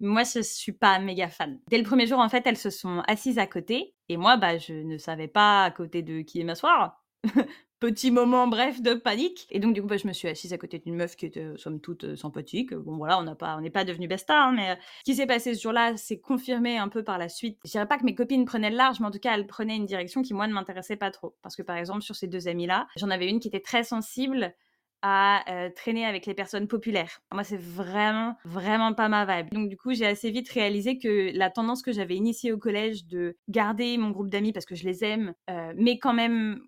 [0.00, 1.60] Moi, je suis pas méga fan.
[1.68, 3.94] Dès le premier jour, en fait, elles se sont assises à côté.
[4.08, 7.04] Et moi, bah, je ne savais pas à côté de qui m'asseoir.
[7.82, 9.48] Petit moment, bref, de panique.
[9.50, 11.44] Et donc, du coup, bah, je me suis assise à côté d'une meuf qui était,
[11.56, 12.72] somme toute, euh, sympathique.
[12.74, 15.16] Bon, voilà, on n'a pas, on n'est pas devenu besta, hein, mais euh, ce qui
[15.16, 17.58] s'est passé ce jour-là, c'est confirmé un peu par la suite.
[17.64, 19.74] Je dirais pas que mes copines prenaient le large, mais en tout cas, elles prenaient
[19.74, 21.34] une direction qui, moi, ne m'intéressait pas trop.
[21.42, 24.54] Parce que, par exemple, sur ces deux amis-là, j'en avais une qui était très sensible
[25.02, 27.20] à euh, traîner avec les personnes populaires.
[27.32, 29.52] Moi, c'est vraiment, vraiment pas ma vibe.
[29.52, 33.06] Donc, du coup, j'ai assez vite réalisé que la tendance que j'avais initiée au collège
[33.06, 36.60] de garder mon groupe d'amis parce que je les aime, euh, mais quand même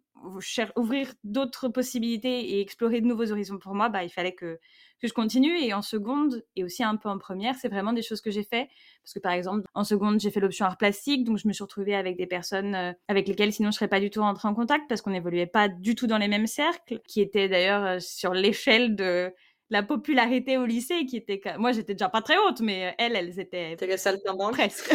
[0.76, 4.58] ouvrir d'autres possibilités et explorer de nouveaux horizons pour moi, bah, il fallait que,
[5.00, 5.58] que je continue.
[5.58, 8.42] Et en seconde, et aussi un peu en première, c'est vraiment des choses que j'ai
[8.42, 8.68] fait.
[9.02, 11.62] Parce que par exemple, en seconde, j'ai fait l'option art plastique, donc je me suis
[11.62, 14.54] retrouvée avec des personnes euh, avec lesquelles sinon je serais pas du tout rentrée en
[14.54, 17.98] contact parce qu'on n'évoluait pas du tout dans les mêmes cercles, qui étaient d'ailleurs euh,
[18.00, 19.32] sur l'échelle de
[19.70, 23.16] la popularité au lycée qui était moi j'étais déjà pas très haute mais euh, elles
[23.16, 24.20] elles étaient salle
[24.52, 24.94] presque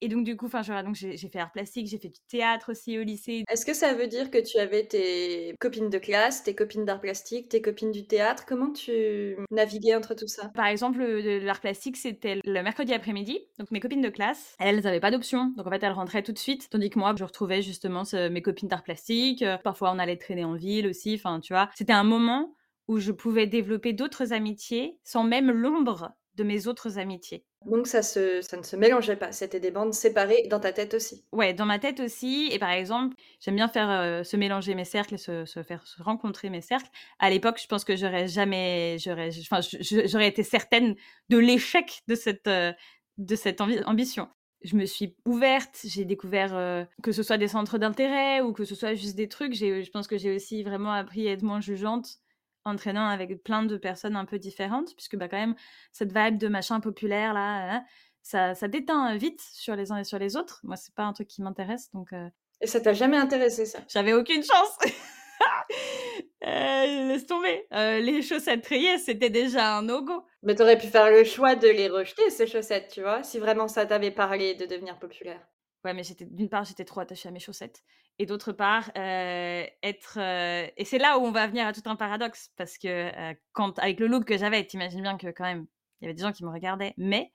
[0.00, 2.98] et donc du coup enfin donc j'ai fait art plastique j'ai fait du théâtre aussi
[2.98, 3.44] au lycée.
[3.50, 7.00] Est-ce que ça veut dire que tu avais tes copines de classe tes copines d'art
[7.00, 8.44] plastique tes copines du théâtre?
[8.46, 10.50] Comment tu naviguais entre tout ça?
[10.54, 13.40] Par exemple l'art plastique c'était le mercredi après-midi.
[13.58, 15.52] Donc mes copines de classe elles n'avaient pas d'option.
[15.56, 16.68] Donc en fait elles rentraient tout de suite.
[16.70, 19.44] Tandis que moi je retrouvais justement mes copines d'art plastique.
[19.64, 21.14] Parfois on allait traîner en ville aussi.
[21.14, 22.54] Enfin tu vois c'était un moment
[22.88, 27.44] où je pouvais développer d'autres amitiés sans même l'ombre de mes autres amitiés.
[27.66, 30.94] Donc ça, se, ça ne se mélangeait pas, c'était des bandes séparées dans ta tête
[30.94, 31.24] aussi.
[31.32, 32.48] Ouais, dans ma tête aussi.
[32.50, 35.86] Et par exemple, j'aime bien faire euh, se mélanger mes cercles et se, se, faire
[35.86, 36.90] se rencontrer mes cercles.
[37.18, 40.96] À l'époque, je pense que j'aurais jamais, j'aurais, enfin, j'aurais été certaine
[41.28, 42.72] de l'échec de cette, euh,
[43.18, 44.28] de cette ambition.
[44.64, 48.64] je me suis ouverte, j'ai découvert euh, que ce soit des centres d'intérêt ou que
[48.64, 49.54] ce soit juste des trucs.
[49.54, 52.21] Je pense que j'ai aussi vraiment appris à être moins jugeante
[52.64, 55.56] en traînant avec plein de personnes un peu différentes, puisque bah, quand même,
[55.92, 57.84] cette vibe de machin populaire, là,
[58.22, 60.60] ça, ça déteint vite sur les uns et sur les autres.
[60.62, 62.12] Moi, c'est pas un truc qui m'intéresse, donc...
[62.12, 62.28] Euh
[62.62, 63.80] et ça t'a jamais intéressé, ça?
[63.88, 64.78] J'avais aucune chance
[66.46, 67.66] euh, laisse tomber.
[67.74, 70.24] Euh, les chaussettes rayées, c'était déjà un no-go.
[70.44, 73.66] Mais t'aurais pu faire le choix de les rejeter, ces chaussettes, tu vois, si vraiment
[73.66, 75.40] ça t'avait parlé de devenir populaire.
[75.84, 77.82] Ouais, mais j'étais d'une part, j'étais trop attachée à mes chaussettes.
[78.18, 80.18] Et d'autre part, euh, être.
[80.76, 82.50] Et c'est là où on va venir à tout un paradoxe.
[82.56, 83.10] Parce que
[83.52, 85.66] quand, avec le look que j'avais, t'imagines bien que quand même,
[86.00, 86.94] il y avait des gens qui me regardaient.
[86.96, 87.32] Mais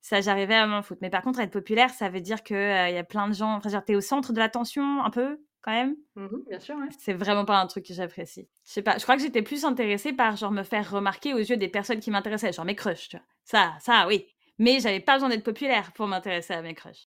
[0.00, 1.00] ça, j'arrivais à m'en foutre.
[1.02, 3.54] Mais par contre, être populaire, ça veut dire qu'il il y a plein de gens.
[3.56, 5.96] Enfin, t'es au centre de l'attention, un peu quand même?
[6.14, 6.88] Mmh bien sûr, ouais.
[6.98, 8.48] C'est vraiment pas un truc que j'apprécie.
[8.66, 11.38] Je sais pas, je crois que j'étais plus intéressée par genre me faire remarquer aux
[11.38, 13.26] yeux des personnes qui m'intéressaient, genre mes crushs, tu vois.
[13.44, 14.26] Ça, ça, oui.
[14.58, 17.08] Mais j'avais pas besoin d'être populaire pour m'intéresser à mes crushs.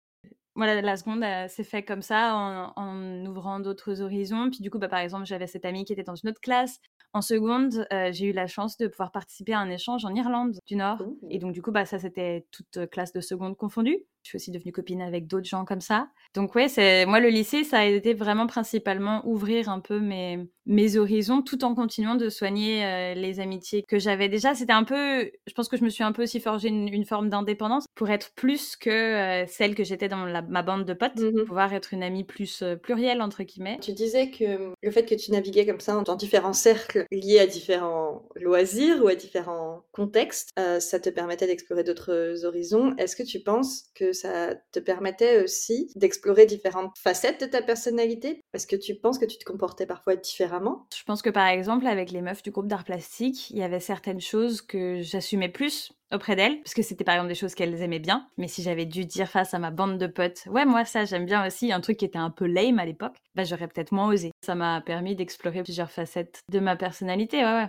[0.55, 4.49] Voilà, la seconde s'est fait comme ça, en, ouvrant d'autres horizons.
[4.49, 6.79] Puis du coup, bah, par exemple, j'avais cette amie qui était dans une autre classe.
[7.13, 10.57] En seconde, euh, j'ai eu la chance de pouvoir participer à un échange en Irlande
[10.65, 11.03] du Nord.
[11.29, 13.97] Et donc, du coup, bah, ça, c'était toute classe de seconde confondue.
[14.23, 16.09] Je suis aussi devenue copine avec d'autres gens comme ça.
[16.33, 20.39] Donc ouais, c'est moi le lycée, ça a été vraiment principalement ouvrir un peu mes
[20.65, 24.53] mes horizons, tout en continuant de soigner euh, les amitiés que j'avais déjà.
[24.53, 27.29] C'était un peu, je pense que je me suis un peu aussi forgé une, forme
[27.29, 31.45] d'indépendance pour être plus que euh, celle que j'étais dans ma bande de potes, mmh
[31.45, 33.79] pouvoir être une amie plus euh, plurielle entre guillemets.
[33.81, 37.47] Tu disais que le fait que tu naviguais comme ça dans différents cercles liés à
[37.47, 42.95] différents loisirs ou à différents contextes, ça te permettait d'explorer d'autres horizons.
[42.97, 48.41] Est-ce que tu penses que ça te permettait aussi d'explorer différentes facettes de ta personnalité?
[48.53, 50.87] Est-ce que tu penses que tu te comportais parfois différemment?
[50.95, 53.79] Je pense que par exemple, avec les meufs du groupe d'art plastique, il y avait
[53.79, 57.81] certaines choses que j'assumais plus auprès d'elles, parce que c'était par exemple des choses qu'elles
[57.81, 58.27] aimaient bien.
[58.37, 61.25] Mais si j'avais dû dire face à ma bande de potes, ouais, moi ça j'aime
[61.25, 64.09] bien aussi, un truc qui était un peu lame à l'époque, bah j'aurais peut-être moins
[64.09, 64.31] osé.
[64.45, 67.67] Ça m'a permis d'explorer plusieurs facettes de ma personnalité, ouais, ouais.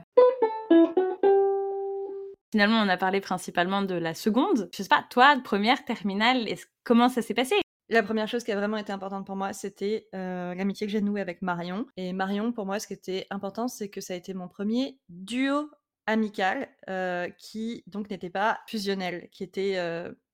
[2.52, 4.68] Finalement, on a parlé principalement de la seconde.
[4.72, 6.46] Je sais pas, toi, première, terminale,
[6.84, 7.54] comment ça s'est passé?
[7.88, 11.00] La première chose qui a vraiment été importante pour moi, c'était euh, l'amitié que j'ai
[11.00, 11.86] nouée avec Marion.
[11.96, 14.98] Et Marion, pour moi, ce qui était important, c'est que ça a été mon premier
[15.08, 15.70] duo
[16.06, 16.68] amicale
[17.38, 19.76] qui donc n'était pas fusionnelle, qui était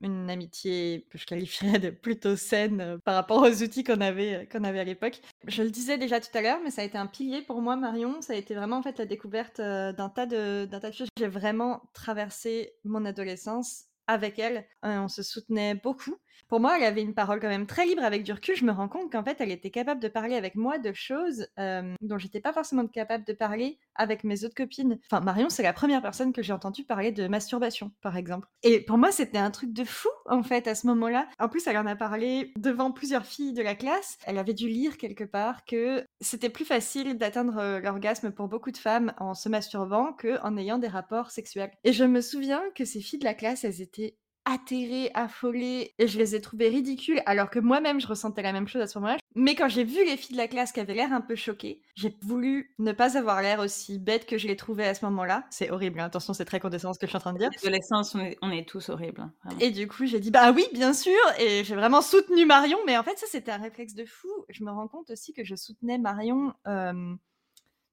[0.01, 4.81] une amitié que je qualifierais de plutôt saine par rapport aux outils qu'on avait, avait
[4.81, 5.21] à l'époque.
[5.47, 7.77] Je le disais déjà tout à l'heure, mais ça a été un pilier pour moi,
[7.77, 8.21] Marion.
[8.23, 11.09] Ça a été vraiment en fait la découverte d'un tas de d'un tas de choses.
[11.19, 14.67] J'ai vraiment traversé mon adolescence avec elle.
[14.83, 16.17] on se soutenait beaucoup
[16.49, 18.57] pour moi, elle avait une parole quand même très libre avec du recul.
[18.57, 21.47] Je me rends compte qu'en fait, elle était capable de parler avec moi de choses
[21.59, 24.99] euh, dont j'étais pas forcément capable de parler avec mes autres copines.
[25.11, 28.49] Enfin, Marion, c'est la première personne que j'ai entendu parler de masturbation, par exemple.
[28.63, 31.29] Et pour moi, c'était un truc de fou, en fait, à ce moment-là.
[31.39, 34.19] En plus, elle en a parlé devant plusieurs filles de la classe.
[34.25, 38.71] Elle avait dû lire quelque part que c'était plus facile d'atteindre euh, l'orgasme pour beaucoup
[38.71, 41.73] de femmes en se masturbant qu'en ayant des rapports sexuels.
[41.85, 44.17] Et je me souviens que ces filles de la classe, elles étaient
[44.49, 48.67] atterrée, affolée, et je les ai trouvées ridicules, alors que moi-même, je ressentais la même
[48.67, 49.19] chose à ce moment-là.
[49.35, 51.83] Mais quand j'ai vu les filles de la classe qui avaient l'air un peu choquées,
[51.95, 55.45] j'ai voulu ne pas avoir l'air aussi bête que je les trouvais à ce moment-là.
[55.51, 56.07] C'est horrible, hein.
[56.07, 57.51] attention, c'est très condescendant ce que je suis en train de dire.
[57.63, 59.21] L'adolescence, on, est, tous horribles.
[59.21, 62.79] Hein, et du coup, j'ai dit, bah oui, bien sûr, et j'ai vraiment soutenu Marion,
[62.87, 64.29] mais en fait, ça, c'était un réflexe de fou.
[64.49, 66.55] Je me rends compte aussi que je soutenais Marion.
[66.67, 67.15] Euh,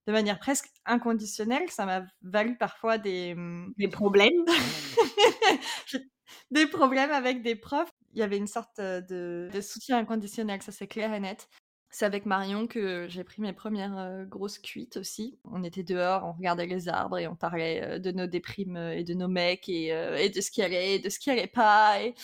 [0.07, 4.45] de manière presque inconditionnelle, ça m'a valu parfois des, hum, des problèmes.
[6.51, 7.89] des problèmes avec des profs.
[8.13, 11.49] Il y avait une sorte de, soutien inconditionnel, ça c'est clair et net.
[11.89, 15.39] C'est avec Marion que j'ai pris mes premières grosses cuites aussi.
[15.45, 19.13] On était dehors, on regardait les arbres et on parlait de nos déprimes et de
[19.13, 19.91] nos mecs et,
[20.29, 22.01] de ce qui allait et de ce qui allait pas.
[22.01, 22.15] Et...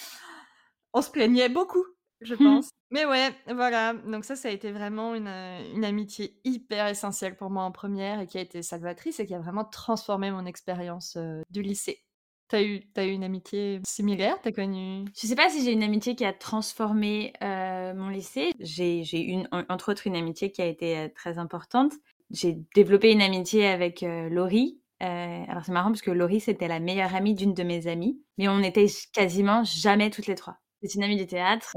[0.94, 1.86] On se plaignait beaucoup,
[2.20, 2.38] je mmh.
[2.38, 2.70] pense.
[2.90, 3.94] Mais ouais, voilà.
[3.94, 8.20] Donc ça, ça a été vraiment une, une, amitié hyper essentielle pour moi en première
[8.20, 11.18] et qui a été salvatrice et qui a vraiment transformé mon expérience
[11.50, 12.04] du lycée.
[12.52, 14.36] T'as eu, as eu une amitié similaire?
[14.44, 18.52] T'as connu Je sais pas si j'ai une amitié qui a transformé euh, mon lycée.
[18.60, 19.38] J'ai eu,
[19.70, 21.94] entre autres, une amitié qui a été euh, très importante.
[22.30, 24.82] J'ai développé une amitié avec euh, Laurie.
[25.00, 28.22] alors c'est marrant parce que Laurie, c'était la meilleure amie d'une de mes amies.
[28.38, 30.58] Mais on était quasiment jamais toutes les trois.
[30.84, 31.72] C'est une amie du théâtre.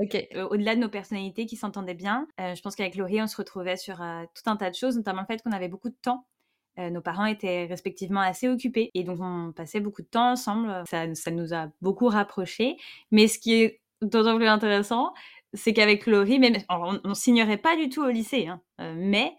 [0.50, 3.98] Au-delà de nos personnalités qui s'entendaient bien, je pense qu'avec Laurie, on se retrouvait sur
[3.98, 6.26] tout un tas de choses, notamment le fait qu'on avait beaucoup de temps
[6.78, 10.84] euh, nos parents étaient respectivement assez occupés et donc on passait beaucoup de temps ensemble.
[10.86, 12.76] Ça, nous a beaucoup rapprochés.
[13.10, 15.12] Mais ce qui est d'autant plus intéressant,
[15.52, 19.36] c'est qu'avec Laurie, même, on, ne signerait pas du tout au lycée, hein, euh, mais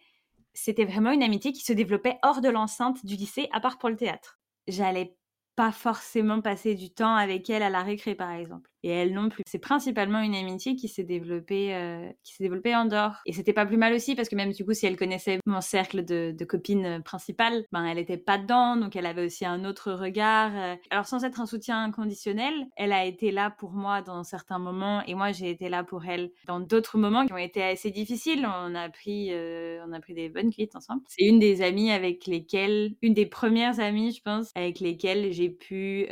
[0.54, 3.90] c'était vraiment une amitié qui se développait hors de l'enceinte du lycée, à part pour
[3.90, 4.40] le théâtre.
[4.68, 5.16] J'allais
[5.56, 8.70] pas forcément passer du temps avec elle à la récré, par exemple.
[8.86, 9.42] Et elle non plus.
[9.48, 13.16] C'est principalement une amitié qui s'est développée, euh, qui s'est développée en dehors.
[13.26, 15.60] Et c'était pas plus mal aussi parce que même du coup, si elle connaissait mon
[15.60, 19.92] cercle de, copines principales, ben elle était pas dedans, donc elle avait aussi un autre
[19.92, 20.52] regard.
[20.56, 20.76] Euh.
[20.92, 25.04] Alors sans être un soutien inconditionnel, elle a été là pour moi dans certains moments
[25.08, 28.46] et moi j'ai été là pour elle dans d'autres moments qui ont été assez difficiles.
[28.46, 31.02] On a pris, euh, on a pris des bonnes cuites ensemble.
[31.08, 35.50] C'est une des amies avec lesquelles, une des premières amies, je pense, avec lesquelles j'ai
[35.50, 36.06] pu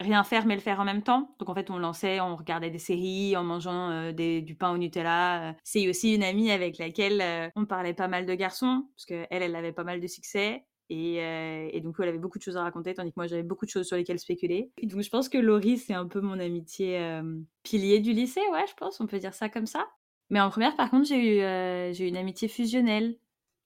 [0.00, 1.34] rien faire mais le faire en même temps.
[1.38, 4.78] Donc en fait, on lançait, on regardait des séries en mangeant euh, du pain au
[4.78, 5.54] Nutella.
[5.64, 9.26] C'est aussi une amie avec laquelle euh, on parlait pas mal de garçons, parce qu'elle,
[9.30, 10.64] elle avait pas mal de succès.
[10.88, 13.42] Et, euh, et, donc, elle avait beaucoup de choses à raconter, tandis que moi, j'avais
[13.42, 14.70] beaucoup de choses sur lesquelles spéculer.
[14.78, 17.20] Et donc, je pense que Laurie, c'est un peu mon amitié
[17.64, 19.88] pilier du lycée, ouais, je pense, on peut dire ça comme ça.
[20.30, 23.18] Mais en première, par contre, j'ai eu, j'ai eu une amitié fusionnelle.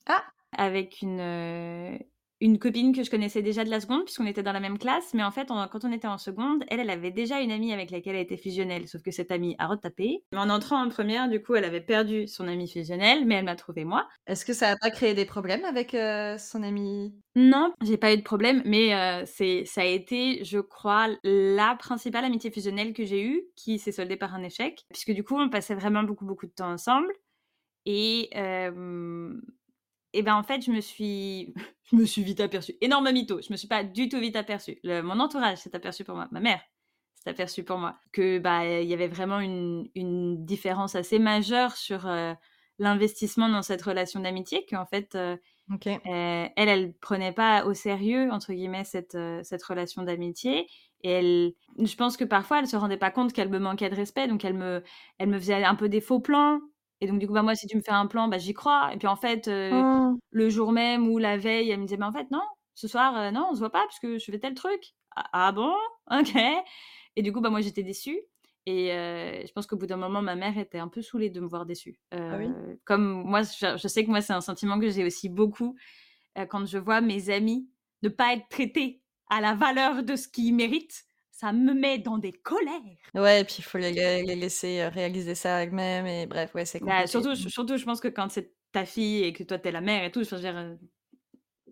[0.07, 0.25] Ah
[0.57, 1.99] Avec une,
[2.41, 5.13] une copine que je connaissais déjà de la seconde, puisqu'on était dans la même classe.
[5.13, 7.91] Mais en fait, quand on était en seconde, elle, elle avait déjà une amie avec
[7.91, 8.89] laquelle elle était fusionnelle.
[8.89, 10.25] Sauf que cette amie a retapé.
[10.33, 13.45] Mais en entrant en première, du coup, elle avait perdu son amie fusionnelle, mais elle
[13.45, 14.09] m'a trouvé moi.
[14.27, 17.15] Est-ce que ça n'a pas créé des problèmes avec euh, son amie?
[17.37, 21.77] Non, j'ai pas eu de problème, mais euh, c'est, ça a été, je crois, la
[21.77, 24.87] principale amitié fusionnelle que j'ai eue, qui s'est soldée par un échec.
[24.93, 27.13] Puisque du coup, on passait vraiment beaucoup, beaucoup de temps ensemble.
[27.87, 29.41] Et euh,
[30.13, 31.55] et ben en fait, je me suis,
[31.91, 32.75] je me suis vite aperçue.
[32.81, 33.41] Énorme mytho.
[33.41, 34.79] Je me suis pas du tout vite aperçue.
[34.85, 36.29] mon entourage s'est aperçu pour moi.
[36.31, 36.61] Ma mère
[37.17, 41.77] s'est aperçue pour moi que bah il y avait vraiment une, une différence assez majeure
[41.77, 42.33] sur euh,
[42.79, 44.65] l'investissement dans cette relation d'amitié.
[44.71, 45.37] Qu'en fait, euh,
[45.87, 50.67] euh, elle, elle prenait pas au sérieux entre guillemets cette cette relation d'amitié.
[51.03, 53.97] Et elle, je pense que parfois, elle se rendait pas compte qu'elle me manquait de
[53.97, 54.83] respect, donc elle me,
[55.19, 56.61] elle me faisait un peu des faux plans
[57.01, 58.91] et donc, du coup, bah, moi, si tu me fais un plan, bah, j'y crois.
[58.93, 60.19] Et puis, en fait, oh.
[60.31, 62.43] le jour même ou la veille, elle me disait, mais en fait, non,
[62.75, 64.95] ce soir, non, on se voit pas parce que je fais tel truc.
[65.17, 65.75] Ah, ah bon?
[66.11, 66.35] Ok.
[67.17, 68.21] Et du coup, bah, moi, j'étais déçue.
[68.67, 71.49] Et je pense qu'au bout d'un moment, ma mère était un peu saoulée de me
[71.49, 71.99] voir déçue.
[72.13, 72.39] Ah
[72.85, 75.77] comme moi, je, sais que moi, c'est un sentiment que j'ai aussi beaucoup
[76.49, 77.69] quand je vois mes amis
[78.03, 81.05] ne pas être traités à la valeur de ce qu'ils méritent
[81.41, 82.83] ça me met dans des colères.
[83.15, 86.85] Ouais, et puis il faut les, les, laisser réaliser ça elles-mêmes, et bref, ouais, c'est
[86.85, 89.81] bah, surtout, surtout, je pense que quand c'est ta fille et que toi, t'es la
[89.81, 90.77] mère et tout, je veux dire,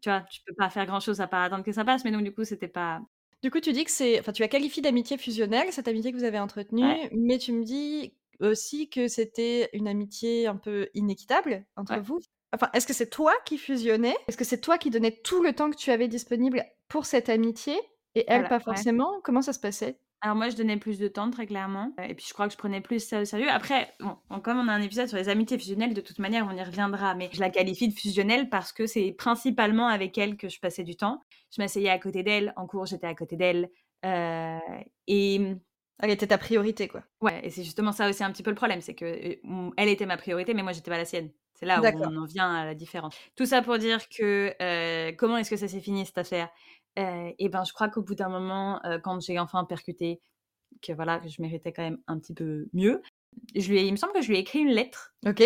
[0.01, 2.25] tu vois, tu peux pas faire grand-chose à part attendre que ça passe, mais donc
[2.25, 3.03] du coup, c'était pas...
[3.43, 4.19] Du coup, tu dis que c'est...
[4.19, 7.63] Enfin, tu as qualifié d'amitié fusionnelle, cette amitié que vous avez entretenue, mais tu me
[7.63, 12.21] dis aussi que c'était une amitié un peu inéquitable entre vous.
[12.55, 14.17] Enfin, est-ce que c'est toi qui fusionnais?
[14.29, 17.29] Est-ce que c'est toi qui donnais tout le temps que tu avais disponible pour cette
[17.29, 17.79] amitié?
[18.19, 19.21] Et elle, pas forcément?
[19.23, 19.99] Comment ça se passait?
[20.21, 21.93] Alors moi, je donnais plus de temps, très clairement.
[22.09, 23.49] Et puis je crois que je prenais plus ça au sérieux.
[23.49, 26.57] Après, bon, comme on a un épisode sur les amitiés fusionnelles, de toute manière, on
[26.57, 27.15] y reviendra.
[27.15, 30.85] Mais je la qualifie de fusionnelle parce que c'est principalement avec elle que je passais
[30.85, 31.21] du temps.
[31.57, 32.53] Je m'asseyais à côté d'elle.
[32.57, 33.71] En cours, j'étais à côté d'elle.
[34.05, 34.59] Euh,
[35.07, 35.55] et...
[36.01, 37.03] Elle était ta priorité, quoi.
[37.21, 38.81] Ouais, et c'est justement ça aussi un petit peu le problème.
[38.81, 41.33] C'est que euh, elle était ma priorité, mais moi, j'étais pas la sienne.
[41.55, 43.17] C'est là où on en vient à la différence.
[43.35, 46.51] Tout ça pour dire que euh, comment est-ce que ça s'est fini cette affaire?
[47.39, 50.21] Et ben, je crois qu'au bout d'un moment, quand j'ai enfin percuté
[50.83, 53.03] que voilà, que je méritais quand même un petit peu mieux,
[53.55, 55.15] je lui il me semble que je lui ai écrit une lettre.
[55.27, 55.43] Ok.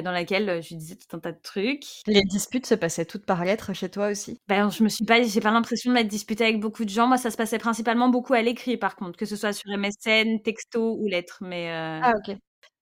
[0.00, 1.84] dans laquelle je lui disais tout un tas de trucs.
[2.06, 4.38] Les disputes se passaient toutes par lettre chez toi aussi?
[4.48, 7.06] Ben, je me suis pas, j'ai pas l'impression de m'être disputée avec beaucoup de gens.
[7.06, 10.40] Moi, ça se passait principalement beaucoup à l'écrit, par contre, que ce soit sur MSN,
[10.42, 11.38] texto ou lettre.
[11.42, 12.36] Mais ah ok.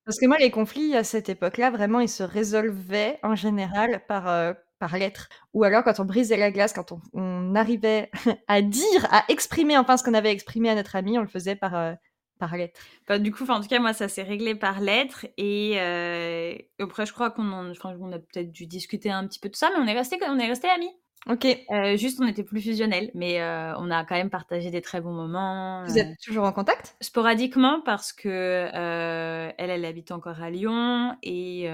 [0.05, 4.55] Parce que moi, les conflits à cette époque-là, vraiment, ils se résolvaient en général par
[4.81, 5.29] par lettre.
[5.55, 8.11] Ou alors quand on brisait la glace, quand on, arrivait
[8.49, 11.55] à dire, à exprimer enfin ce qu'on avait exprimé à notre ami, on le faisait
[11.55, 11.93] par, euh,
[12.41, 12.81] par lettre.
[13.21, 15.27] Du coup, en tout cas, moi, ça s'est réglé par lettre.
[15.37, 19.57] Et euh, après, je crois qu'on on a peut-être dû discuter un petit peu de
[19.57, 20.91] ça, mais on est resté, on est resté amis.
[21.29, 21.45] Ok.
[21.45, 25.01] Euh, juste, on était plus fusionnels, mais euh, on a quand même partagé des très
[25.01, 25.85] bons moments.
[25.85, 26.25] Vous êtes euh.
[26.25, 26.97] toujours en contact?
[27.01, 31.69] Sporadiquement, parce que elle, elle habite encore à Lyon et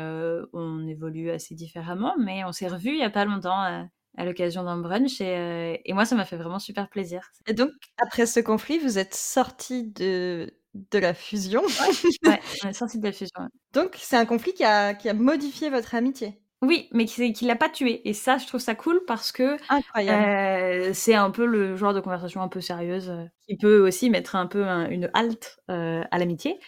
[0.52, 4.64] on évolue assez différemment, mais on s'est revus il y a pas longtemps à l'occasion
[4.64, 7.30] d'un brunch et, et, moi, ça m'a fait vraiment super plaisir.
[7.46, 10.52] Et donc, après ce conflit, vous êtes sortis de
[10.92, 11.62] de la fusion.
[11.62, 13.48] Ouais, on est sortis de la fusion.
[13.72, 16.40] Donc, c'est un conflit qui a, qui a modifié votre amitié?
[16.66, 18.06] Oui, mais qui, qui l'a pas tué.
[18.08, 19.56] Et ça, je trouve ça cool parce que
[19.96, 24.10] euh, c'est un peu le genre de conversation un peu sérieuse euh, qui peut aussi
[24.10, 26.58] mettre un peu une halte euh, à l'amitié.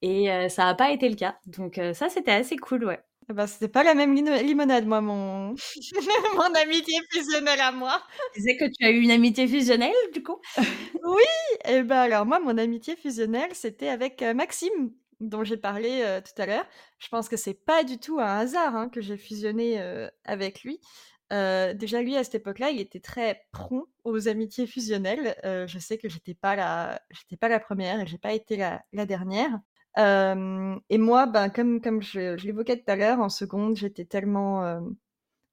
[0.00, 1.38] Et ça n'a pas été le cas.
[1.46, 3.00] Donc ça, c'était assez cool, ouais.
[3.30, 5.48] Eh ben, c'était pas la même limonade, moi, mon...
[6.36, 8.00] mon amitié fusionnelle à moi.
[8.32, 10.38] Tu disais que tu as eu une amitié fusionnelle, du coup?
[10.56, 11.22] Oui
[11.66, 16.42] Et eh ben alors, moi, mon amitié fusionnelle, c'était avec Maxime, dont j'ai parlé tout
[16.42, 16.66] à l'heure.
[16.98, 19.80] Je pense que c'est pas du tout un hasard hein, que j'ai fusionné
[20.24, 20.80] avec lui.
[21.30, 25.34] déjà lui à cette époque-là, il était très prompt aux amitiés fusionnelles.
[25.44, 29.06] je sais que j'étais pas la, j'étais pas la première et j'ai pas été la,
[29.06, 29.58] dernière.
[29.96, 34.80] et moi, ben, comme, comme je, je l'évoquais tout à l'heure, en seconde, j'étais tellement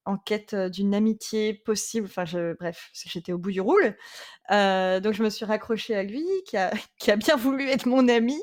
[0.05, 2.07] en quête d'une amitié possible.
[2.07, 3.95] Enfin, je, bref, j'étais au bout du roule.
[4.49, 8.41] donc, je me suis raccrochée à lui, qui a, bien voulu être mon ami.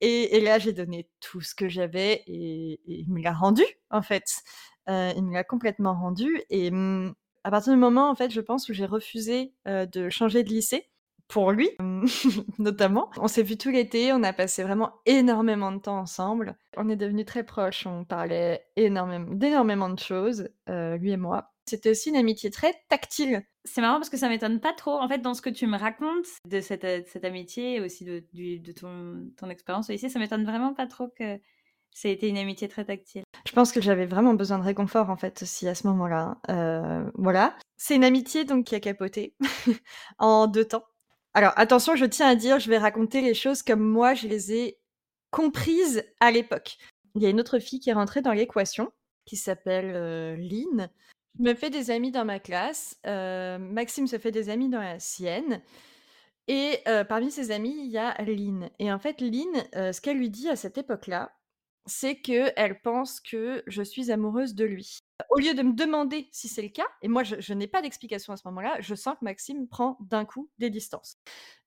[0.00, 4.02] Et, et là, j'ai donné tout ce que j'avais et, il me l'a rendu, en
[4.02, 4.42] fait.
[4.88, 6.42] il me l'a complètement rendu.
[6.50, 10.42] Et mmh, à partir du moment, en fait, je pense, où j'ai refusé de changer
[10.42, 10.90] de lycée,
[11.28, 11.70] pour lui,
[12.58, 13.10] notamment.
[13.18, 16.56] On s'est vu tout l'été, on a passé vraiment énormément de temps ensemble.
[16.76, 21.52] On est devenus très proches, on parlait énormément, d'énormément de choses, euh, lui et moi.
[21.66, 23.42] C'était aussi une amitié très tactile.
[23.64, 25.76] C'est marrant parce que ça m'étonne pas trop, en fait, dans ce que tu me
[25.76, 30.08] racontes de cette, euh, cette amitié et aussi de, de ton, ton expérience au lycée,
[30.08, 31.38] ça m'étonne vraiment pas trop que
[31.92, 33.24] ça ait été une amitié très tactile.
[33.46, 36.38] Je pense que j'avais vraiment besoin de réconfort, en fait, aussi à ce moment-là.
[36.48, 37.56] Euh, voilà.
[37.76, 39.34] C'est une amitié donc qui a capoté
[40.18, 40.84] en deux temps.
[41.34, 44.52] Alors attention, je tiens à dire, je vais raconter les choses comme moi je les
[44.52, 44.78] ai
[45.30, 46.78] comprises à l'époque.
[47.14, 48.90] Il y a une autre fille qui est rentrée dans l'équation,
[49.24, 50.88] qui s'appelle euh, Lynn.
[51.38, 52.96] Je me fais des amis dans ma classe.
[53.06, 55.60] Euh, Maxime se fait des amis dans la sienne.
[56.48, 58.70] Et euh, parmi ses amis, il y a Lynn.
[58.78, 61.37] Et en fait, Lynn, ce qu'elle lui dit à cette époque-là,
[61.88, 64.98] c'est qu'elle pense que je suis amoureuse de lui.
[65.30, 68.32] Au lieu de me demander si c'est le cas, et moi je, n'ai pas d'explication
[68.32, 71.16] à ce moment-là, je sens que Maxime prend d'un coup des distances.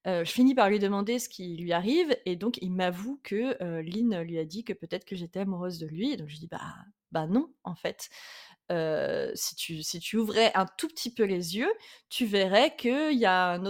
[0.06, 4.22] je finis par lui demander ce qui lui arrive, et donc il m'avoue que Lynn
[4.22, 6.60] lui a dit que peut-être que j'étais amoureuse de lui, et donc je dis bah,
[7.10, 8.08] bah non en fait.
[9.34, 11.72] si, tu, si tu ouvrais un tout petit peu les yeux,
[12.08, 13.64] tu verrais qu'il y a un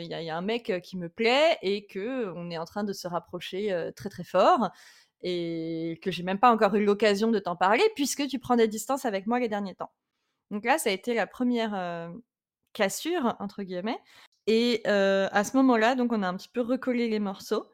[0.00, 2.92] il y, a un mec qui me plaît et que on est en train de
[2.92, 4.70] se rapprocher très très fort
[5.24, 8.68] et que j'ai même pas encore eu l'occasion de t'en parler puisque tu prends des
[8.68, 9.90] distances avec moi les derniers temps.
[10.50, 12.12] Donc là, ça a été la première
[12.74, 13.98] cassure entre guillemets.
[14.46, 17.66] Et à ce moment-là, donc on a un petit peu recollé les morceaux.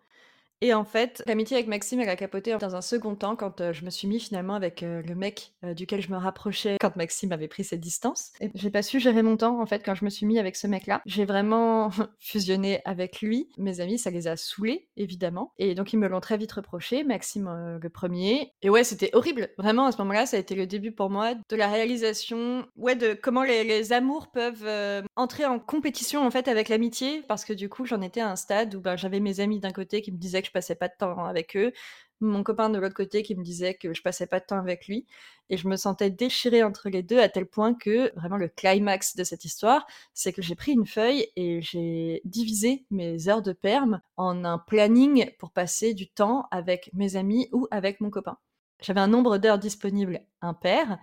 [0.62, 3.72] Et en fait, l'amitié avec Maxime, elle a capoté dans un second temps quand euh,
[3.72, 6.96] je me suis mis finalement avec euh, le mec euh, duquel je me rapprochais quand
[6.96, 8.32] Maxime avait pris ses distances.
[8.40, 10.56] Et j'ai pas su gérer mon temps en fait quand je me suis mis avec
[10.56, 11.00] ce mec-là.
[11.06, 13.48] J'ai vraiment fusionné avec lui.
[13.56, 15.54] Mes amis, ça les a saoulés évidemment.
[15.58, 18.52] Et donc ils me l'ont très vite reproché, Maxime le premier.
[18.60, 19.48] Et ouais, c'était horrible.
[19.56, 22.96] Vraiment à ce moment-là, ça a été le début pour moi de la réalisation, ouais,
[22.96, 24.68] de comment les, amours peuvent
[25.16, 27.22] entrer en compétition en fait avec l'amitié.
[27.26, 29.72] Parce que du coup, j'en étais à un stade où ben, j'avais mes amis d'un
[29.72, 31.72] côté qui me disaient que je passais pas de temps avec eux.
[32.20, 34.86] Mon copain de l'autre côté qui me disait que je passais pas de temps avec
[34.88, 35.06] lui.
[35.48, 39.16] Et je me sentais déchirée entre les deux à tel point que vraiment le climax
[39.16, 43.52] de cette histoire, c'est que j'ai pris une feuille et j'ai divisé mes heures de
[43.52, 48.36] perme en un planning pour passer du temps avec mes amis ou avec mon copain.
[48.82, 50.98] J'avais un nombre d'heures disponibles impair.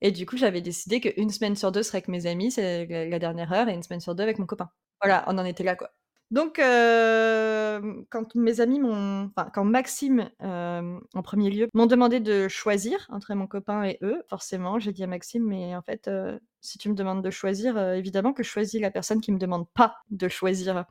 [0.00, 3.18] Et du coup, j'avais décidé qu'une semaine sur deux serait avec mes amis, c'est la
[3.18, 4.70] dernière heure, et une semaine sur deux avec mon copain.
[5.02, 5.90] Voilà, on en était là, quoi.
[6.30, 13.06] Donc, quand mes amis m'ont, enfin, quand Maxime, en premier lieu, m'ont demandé de choisir
[13.10, 16.08] entre mon copain et eux, forcément, j'ai dit à Maxime, mais en fait,
[16.60, 19.66] si tu me demandes de choisir, évidemment que je choisis la personne qui me demande
[19.74, 20.84] pas de choisir.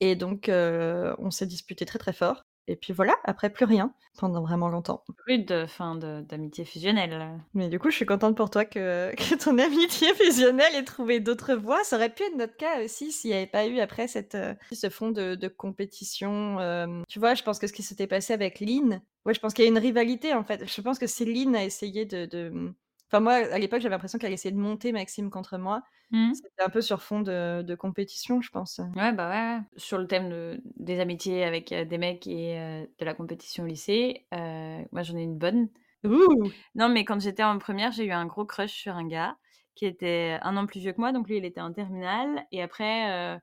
[0.00, 2.44] Et donc, on s'est disputé très très fort.
[2.68, 5.04] Et puis voilà, après plus rien pendant vraiment longtemps.
[5.24, 7.40] Plus de fin d'amitié fusionnelle.
[7.54, 11.20] Mais du coup, je suis contente pour toi que, que ton amitié fusionnelle ait trouvé
[11.20, 11.82] d'autres voies.
[11.84, 14.54] Ça aurait pu être notre cas aussi s'il n'y avait pas eu après cette, euh,
[14.72, 16.58] ce fond de, de compétition.
[16.60, 19.54] Euh, tu vois, je pense que ce qui s'était passé avec Lynn, ouais, je pense
[19.54, 20.68] qu'il y a une rivalité en fait.
[20.68, 22.74] Je pense que c'est Lynn a essayé de, de
[23.10, 25.82] Enfin, moi, à l'époque, j'avais l'impression qu'elle essayait de monter Maxime contre moi.
[26.10, 26.34] Mmh.
[26.34, 28.80] C'était un peu sur fond de, compétition, je pense.
[28.96, 29.60] Ouais, bah ouais.
[29.76, 33.66] Sur le thème des amitiés avec euh, des mecs et euh, de la compétition au
[33.66, 35.68] lycée, euh, moi, j'en ai une bonne.
[36.04, 39.36] Ouh non, mais quand j'étais en première, j'ai eu un gros crush sur un gars
[39.74, 41.12] qui était un an plus vieux que moi.
[41.12, 42.46] Donc, lui, il était en terminale.
[42.52, 43.40] Et après,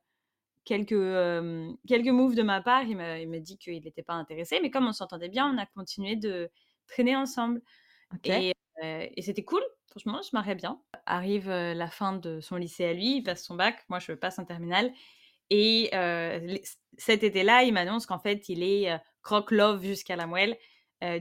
[0.63, 0.89] quelques,
[1.87, 4.59] quelques moves de ma part, il m'a dit qu'il n'était pas intéressé.
[4.61, 6.49] Mais comme on s'entendait bien, on a continué de
[6.87, 7.61] traîner ensemble.
[8.23, 10.81] Et et c'était cool, franchement, je marrais bien.
[11.05, 14.37] Arrive la fin de son lycée à lui, il passe son bac, moi je passe
[14.39, 14.91] en terminale.
[15.49, 15.89] Et
[16.97, 18.91] cet été-là, il m'annonce qu'en fait, il est
[19.23, 20.57] croque-love jusqu'à la moelle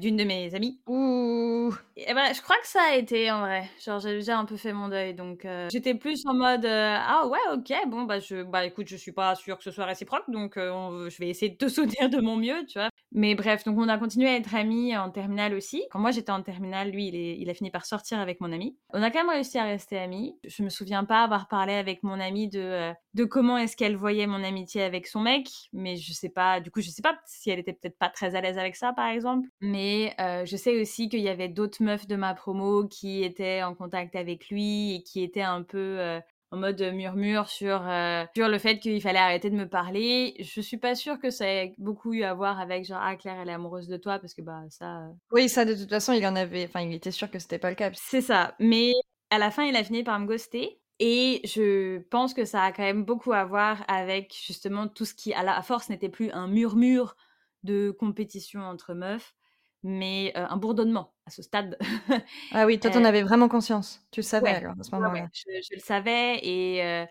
[0.00, 0.80] d'une de mes amies.
[0.86, 3.68] Ouh et ben, je crois que ça a été en vrai.
[3.84, 7.38] Genre, j'ai déjà un peu fait mon deuil, donc j'étais plus en mode ah ouais,
[7.52, 10.54] ok, bon bah je bah écoute, je suis pas sûre que ce soit réciproque, donc
[10.56, 12.90] je vais essayer de te soutenir de mon mieux, tu vois?
[13.14, 15.84] Mais bref, donc on a continué à être amis en terminale aussi.
[15.92, 17.06] Quand moi j'étais en terminale, lui,
[17.38, 18.76] il, a fini par sortir avec mon ami.
[18.92, 20.36] On a quand même réussi à rester amis.
[20.44, 23.94] Je me souviens pas avoir parlé avec mon amie de, euh, de comment est-ce qu'elle
[23.94, 27.16] voyait mon amitié avec son mec, mais je sais pas, du coup, je sais pas
[27.24, 29.48] si elle était peut-être pas très à l'aise avec ça, par exemple.
[29.60, 33.62] Mais euh, je sais aussi qu'il y avait d'autres meufs de ma promo qui étaient
[33.62, 36.20] en contact avec lui et qui étaient un peu euh,
[36.54, 40.36] en mode murmure sur, euh, sur le fait qu'il fallait arrêter de me parler.
[40.38, 43.40] Je suis pas sûre que ça ait beaucoup eu à voir avec genre ah Claire
[43.42, 45.00] elle est amoureuse de toi parce que bah ça.
[45.00, 47.58] Euh oui ça de toute façon il en avait, enfin il était sûr que c'était
[47.58, 47.90] pas le cas.
[47.94, 48.92] C'est ça, mais
[49.30, 50.80] à la fin il a fini par me ghoster.
[51.00, 55.12] Et je pense que ça a quand même beaucoup à voir avec justement tout ce
[55.12, 57.16] qui, à la force, n'était plus un murmure
[57.64, 59.34] de compétition entre meufs,
[59.82, 61.78] mais un bourdonnement à ce stade.
[62.52, 64.02] ah oui, toi, t'en avais vraiment conscience.
[64.10, 65.28] Tu le savais alors à ce moment-là.
[65.32, 67.06] je, le savais et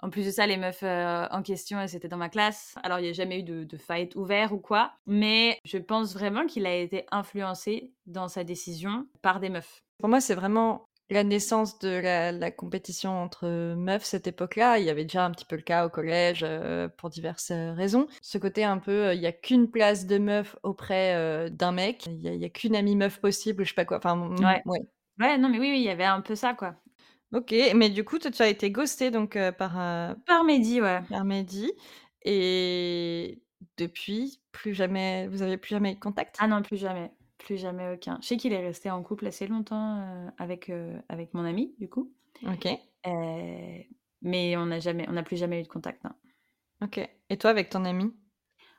[0.00, 2.74] en plus de ça, les meufs en question, elles étaient dans ma classe.
[2.82, 6.14] Alors, il n'y a jamais eu de, de, fight ouvert ou quoi, mais je pense
[6.14, 9.82] vraiment qu'il a été influencé dans sa décision par des meufs.
[9.98, 14.78] Pour moi, c'est vraiment la naissance de la, compétition entre meufs cette époque-là.
[14.78, 17.72] Il y avait déjà un petit peu le cas au collège euh, pour diverses euh,
[17.72, 18.06] raisons.
[18.22, 22.06] Ce côté un peu, euh, il n'y a qu'une place de meuf auprès d'un mec,
[22.06, 23.98] il n'y a, qu'une amie meuf possible, je sais pas quoi.
[23.98, 24.62] Enfin, ouais.
[25.18, 25.38] ouais.
[25.38, 26.74] non, mais oui, oui, il y avait un peu ça, quoi.
[27.32, 29.72] Ok, mais du coup, tu as été ghosté donc par.
[30.26, 31.00] Par Mehdi, ouais.
[31.08, 31.72] Par Mehdi.
[32.22, 33.42] Et
[33.76, 36.36] depuis, plus jamais, vous avez plus jamais eu de contact?
[36.38, 37.12] Ah non, plus jamais.
[37.46, 38.18] Plus jamais aucun.
[38.20, 41.76] Je sais qu'il est resté en couple assez longtemps euh, avec, euh, avec mon ami,
[41.78, 42.12] du coup.
[42.44, 42.66] Ok.
[43.06, 43.78] Euh,
[44.20, 46.02] mais on n'a jamais, on n'a plus jamais eu de contact.
[46.02, 46.10] Non.
[46.82, 47.08] Ok.
[47.30, 48.12] Et toi, avec ton ami?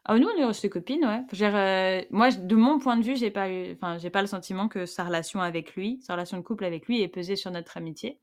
[0.03, 2.07] Ah, nous, on est restés copines, ouais.
[2.11, 4.85] moi, de mon point de vue, j'ai pas eu, enfin, j'ai pas le sentiment que
[4.85, 8.19] sa relation avec lui, sa relation de couple avec lui, ait pesé sur notre amitié.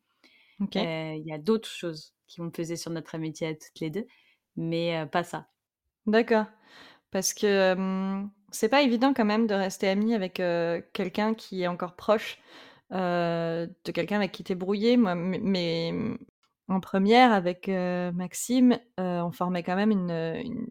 [0.61, 0.75] Ok.
[0.75, 4.07] Il y a d'autres choses qui vont peser sur notre amitié à toutes les deux,
[4.57, 5.49] mais pas ça.
[6.07, 6.45] D'accord.
[7.11, 10.35] Parce que c'est pas évident quand même de rester ami avec
[10.93, 12.39] quelqu'un qui est encore proche
[12.91, 14.97] de quelqu'un avec qui t'es brouillé.
[14.97, 15.93] Moi, mais,
[16.69, 20.67] en première, avec Maxime, on formait quand même une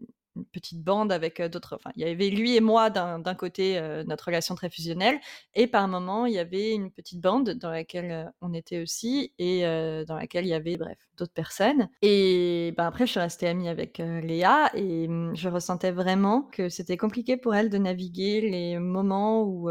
[0.52, 1.76] petite bande avec d'autres.
[1.76, 5.20] Enfin, il y avait lui et moi d'un côté, notre relation très fusionnelle,
[5.54, 9.62] et par moment, il y avait une petite bande dans laquelle on était aussi, et
[10.06, 11.88] dans laquelle il y avait, bref, d'autres personnes.
[12.02, 16.68] Et ben, après, je suis restée amie avec Léa, et mmh, je ressentais vraiment que
[16.68, 19.70] c'était compliqué pour elle de naviguer les moments où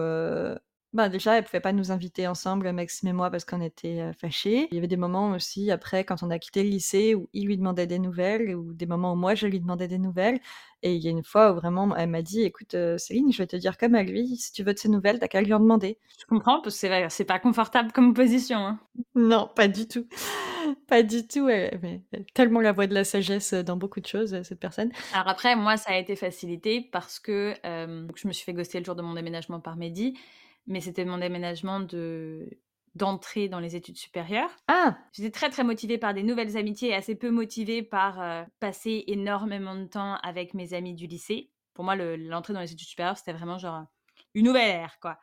[0.94, 4.68] bah, déjà, elle pouvait pas nous inviter ensemble, Maxime et moi, parce qu'on était fâchés.
[4.72, 7.48] Il y avait des moments aussi, après, quand on a quitté le lycée, où il
[7.48, 10.40] lui demandait des nouvelles, ou des moments où moi, je lui demandais des nouvelles.
[10.84, 13.48] Et il y a une fois où vraiment, elle m'a dit, écoute, Céline, je vais
[13.48, 15.60] te dire comme à lui, si tu veux de ses nouvelles, t'as qu'à lui en
[15.60, 15.98] demander.
[16.20, 18.58] Je comprends, parce que c'est pas confortable comme position.
[18.58, 18.80] Hein.
[19.16, 20.06] Non, pas du tout.
[20.88, 21.50] pas du tout.
[21.50, 22.02] Elle, mais
[22.34, 24.92] tellement la voix de la sagesse dans beaucoup de choses, cette personne.
[25.14, 28.86] Alors après, moi, ça a été facilité parce que je me suis fait ghoster le
[28.86, 30.16] jour de mon déménagement par Mehdi
[30.68, 32.50] mais c'était mon déménagement de
[32.96, 34.52] d'entrée dans les études supérieures.
[34.68, 38.44] Ah J'étais très très motivée par des nouvelles amitiés et assez peu motivée par euh,
[38.60, 41.50] passer énormément de temps avec mes amis du lycée.
[41.74, 43.86] Pour moi, l'entrée dans les études supérieures, c'était vraiment genre
[44.36, 45.18] une nouvelle ère, quoi.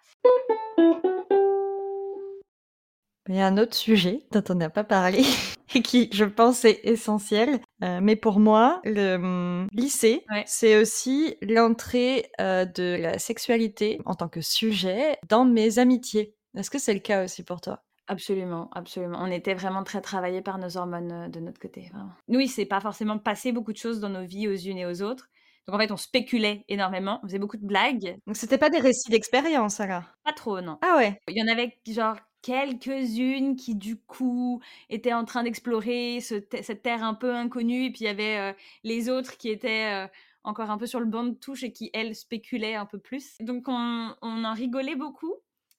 [3.28, 5.22] Il y a un autre sujet dont on n'a pas parlé
[5.74, 7.60] et qui, je pense, est essentiel.
[7.82, 14.14] Euh, mais pour moi, le hum, lycée, c'est aussi l'entrée euh, de la sexualité en
[14.14, 16.34] tant que sujet dans mes amitiés.
[16.56, 17.82] Est-ce que c'est le cas aussi pour toi?
[18.08, 19.18] Absolument, absolument.
[19.20, 21.90] On était vraiment très travaillés par nos hormones euh, de notre côté.
[22.26, 24.86] Nous, il s'est pas forcément passé beaucoup de choses dans nos vies aux unes et
[24.86, 25.28] aux autres.
[25.66, 28.16] Donc en fait, on spéculait énormément, on faisait beaucoup de blagues.
[28.26, 30.02] Donc c'était pas des récits d'expérience alors?
[30.24, 30.78] Pas trop, non.
[30.82, 31.20] Ah ouais?
[31.28, 37.02] Il y en avait genre quelques-unes qui du coup étaient en train d'explorer cette terre
[37.02, 38.52] un peu inconnue et puis il y avait euh,
[38.84, 40.08] les autres qui étaient euh,
[40.44, 43.36] encore un peu sur le banc de touche et qui elles spéculaient un peu plus.
[43.40, 45.34] Donc on, on en rigolait beaucoup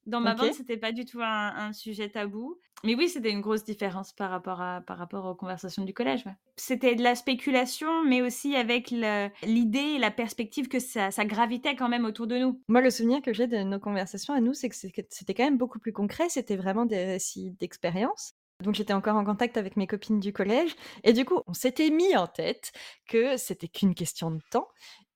[0.06, 2.58] dans ma bande, c'était pas du tout un, sujet tabou.
[2.84, 6.26] Mais oui, c'était une grosse différence par rapport, à, par rapport aux conversations du collège.
[6.56, 11.76] C'était de la spéculation, mais aussi avec l'idée et la perspective que ça, ça, gravitait
[11.76, 12.60] quand même autour de nous.
[12.68, 15.60] Moi, le souvenir que j'ai de nos conversations à nous, c'est que c'était quand même
[15.60, 16.30] beaucoup plus concret.
[16.30, 18.34] C'était vraiment des récits d'expérience.
[18.62, 21.89] Donc j'étais encore en contact avec mes copines du collège et du coup on s'était
[21.89, 22.72] mis en tête
[23.07, 24.68] que c'était qu'une question de temps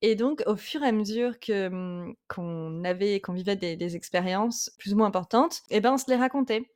[0.02, 4.70] et donc, au fur et à mesure que mmh, qu'on avait, qu'on vivait des, expériences
[4.78, 6.70] plus ou moins importantes, eh ben, on se les racontait.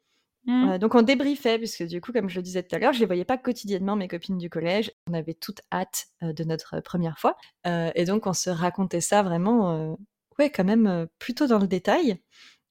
[0.46, 0.78] Mmh.
[0.78, 3.06] donc, on débriefait, puisque du coup, comme je le disais tout à l'heure, je les
[3.06, 4.90] voyais pas quotidiennement, mes copines du collège.
[5.08, 7.36] On avait toute hâte de notre première fois.
[7.66, 9.96] et donc, on se racontait ça vraiment,
[10.38, 12.22] ouais, quand même, plutôt dans le détail.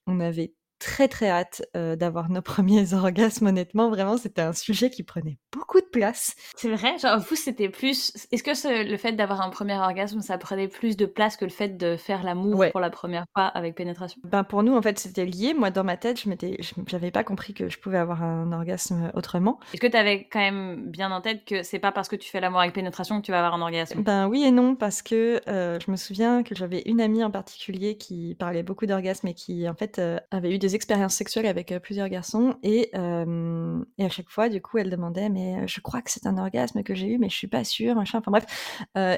[0.08, 3.48] On avait très très hâte euh, d'avoir nos premiers orgasmes.
[3.48, 6.36] Honnêtement, vraiment, c'était un sujet qui prenait beaucoup de place.
[6.56, 8.14] C'est vrai, genre vous c'était plus.
[8.32, 11.52] Est-ce que le fait d'avoir un premier orgasme, ça prenait plus de place que le
[11.52, 14.20] fait de faire l'amour pour la première fois avec pénétration?
[14.24, 15.54] Ben pour nous, en fait, c'était lié.
[15.54, 16.58] Moi, dans ma tête, je m'étais,
[16.88, 19.60] j'avais pas compris que je pouvais avoir un orgasme autrement.
[19.74, 22.30] Est-ce que tu avais quand même bien en tête que c'est pas parce que tu
[22.30, 24.02] fais l'amour avec pénétration que tu vas avoir un orgasme?
[24.02, 27.32] Ben oui et non, parce que euh, je me souviens que j'avais une amie en
[27.32, 31.46] particulier qui parlait beaucoup d'orgasme et qui en fait euh, avait eu des expériences sexuelles
[31.46, 35.82] avec euh, plusieurs garçons et, et à chaque fois, du coup, elle demandait mais je
[35.82, 38.20] crois que c'est un orgasme que j'ai eu, mais je suis pas sûre, machin.
[38.20, 38.46] Enfin bref.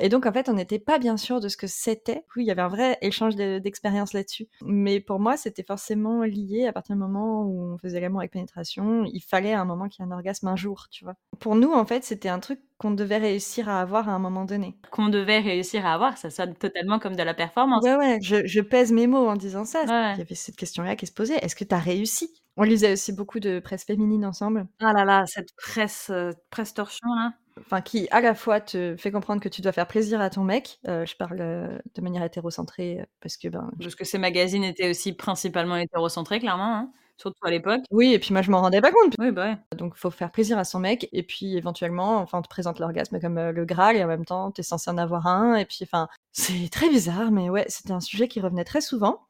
[0.02, 2.26] et donc en fait, on n'était pas bien sûr de ce que c'était.
[2.36, 4.48] Oui, il y avait un vrai échange d'expériences là-dessus.
[4.64, 8.32] Mais pour moi, c'était forcément lié à partir du moment où on faisait l'amour avec
[8.32, 9.06] pénétration.
[9.06, 11.16] Il fallait à un moment qu'il y ait un orgasme un jour, tu vois.
[11.40, 14.44] Pour nous, en fait, c'était un truc qu'on devait réussir à avoir à un moment
[14.44, 14.76] donné.
[14.90, 17.84] Qu'on devait réussir à avoir, ça sonne totalement comme de la performance.
[17.84, 19.84] Ouais, ouais, je, pèse mes mots en disant ça.
[19.84, 21.36] Il y avait cette question-là qui se posait.
[21.36, 22.32] Est-ce que tu as réussi?
[22.58, 24.66] On lisait aussi beaucoup de presse féminine ensemble.
[24.80, 27.34] Ah là là, cette presse, euh, presse torchon là.
[27.60, 30.44] Enfin, qui à la fois te fait comprendre que tu dois faire plaisir à ton
[30.44, 30.80] mec.
[30.88, 33.70] Euh, je parle euh, de manière hétérocentrée parce que ben.
[33.80, 36.78] Parce que ces magazines étaient aussi principalement hétérocentrés, clairement.
[36.78, 36.92] Hein
[37.22, 37.82] surtout à l'époque.
[37.92, 39.14] Oui, et puis moi je m'en rendais pas compte.
[39.20, 39.78] Oui, bah ouais.
[39.78, 43.20] Donc faut faire plaisir à son mec, et puis éventuellement, enfin on te présente l'orgasme
[43.20, 45.80] comme euh, le Graal, et en même temps t'es censé en avoir un, et puis
[45.84, 49.22] enfin c'est très bizarre, mais ouais, c'était un sujet qui revenait très souvent.